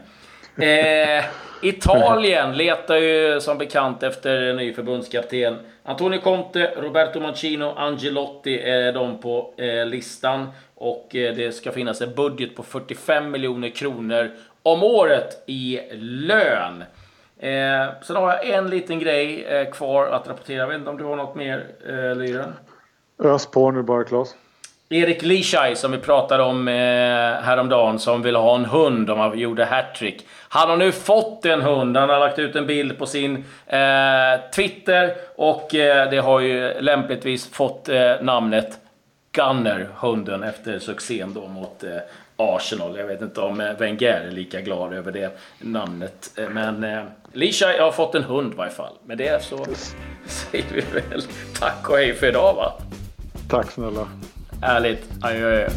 Eh, 0.56 1.24
Italien 1.62 2.56
letar 2.56 2.96
ju 2.96 3.40
som 3.40 3.58
bekant 3.58 4.02
efter 4.02 4.42
en 4.42 4.56
ny 4.56 4.72
förbundskapten. 4.72 5.56
Antonio 5.82 6.20
Conte, 6.20 6.72
Roberto 6.76 7.20
Mancino, 7.20 7.74
Angelotti 7.76 8.60
är 8.60 8.92
de 8.92 9.20
på 9.20 9.54
eh, 9.56 9.86
listan. 9.86 10.48
Och 10.74 11.16
eh, 11.16 11.34
det 11.34 11.52
ska 11.52 11.72
finnas 11.72 12.00
en 12.00 12.14
budget 12.14 12.56
på 12.56 12.62
45 12.62 13.30
miljoner 13.30 13.68
kronor 13.68 14.30
om 14.62 14.82
året 14.82 15.42
i 15.46 15.80
lön. 16.00 16.84
Eh, 17.38 17.86
sen 18.02 18.16
har 18.16 18.28
jag 18.28 18.48
en 18.48 18.70
liten 18.70 18.98
grej 18.98 19.44
eh, 19.44 19.70
kvar 19.70 20.06
att 20.06 20.28
rapportera. 20.28 20.56
Jag 20.56 20.66
vet 20.66 20.78
inte 20.78 20.90
om 20.90 20.96
du 20.96 21.04
har 21.04 21.16
något 21.16 21.34
mer, 21.34 21.66
eh, 21.88 22.16
Lyren? 22.16 22.52
Ös 23.24 23.46
på 23.46 23.70
nu 23.70 23.82
bara 23.82 24.04
Claes. 24.04 24.34
Erik 24.88 25.22
Lishaj 25.22 25.76
som 25.76 25.92
vi 25.92 25.98
pratade 25.98 26.42
om 26.42 26.68
eh, 26.68 26.74
häromdagen 27.42 27.98
som 27.98 28.22
ville 28.22 28.38
ha 28.38 28.54
en 28.54 28.64
hund 28.64 29.10
om 29.10 29.18
han 29.18 29.38
gjorde 29.38 29.64
hattrick. 29.64 30.26
Han 30.48 30.70
har 30.70 30.76
nu 30.76 30.92
fått 30.92 31.46
en 31.46 31.62
hund. 31.62 31.96
Han 31.96 32.08
har 32.08 32.18
lagt 32.18 32.38
ut 32.38 32.56
en 32.56 32.66
bild 32.66 32.98
på 32.98 33.06
sin 33.06 33.44
eh, 33.66 34.50
Twitter 34.54 35.14
och 35.36 35.74
eh, 35.74 36.10
det 36.10 36.18
har 36.18 36.40
ju 36.40 36.80
lämpligtvis 36.80 37.50
fått 37.50 37.88
eh, 37.88 38.12
namnet 38.20 38.78
Gunner, 39.32 39.88
hunden, 39.96 40.42
efter 40.42 40.78
succén 40.78 41.34
då 41.34 41.48
mot 41.48 41.84
eh, 41.84 41.90
Arsenal. 42.36 42.98
Jag 42.98 43.06
vet 43.06 43.22
inte 43.22 43.40
om 43.40 43.60
eh, 43.60 43.72
Wenger 43.78 44.20
är 44.20 44.30
lika 44.30 44.60
glad 44.60 44.92
över 44.92 45.12
det 45.12 45.38
namnet. 45.58 46.32
Eh, 46.36 46.48
men 46.48 46.84
eh, 46.84 47.02
Lishaj 47.32 47.78
har 47.78 47.92
fått 47.92 48.14
en 48.14 48.24
hund 48.24 48.52
i 48.52 48.56
varje 48.56 48.72
fall. 48.72 48.92
Med 49.04 49.18
det 49.18 49.42
så 49.42 49.66
säger 50.26 50.64
vi 50.74 50.80
väl 50.80 51.22
tack 51.60 51.90
och 51.90 51.96
hej 51.96 52.14
för 52.14 52.26
idag 52.26 52.54
va? 52.54 52.72
Tack 53.50 53.70
snälla. 53.70 54.08
Ärligt. 54.62 55.08
Adjö. 55.20 55.68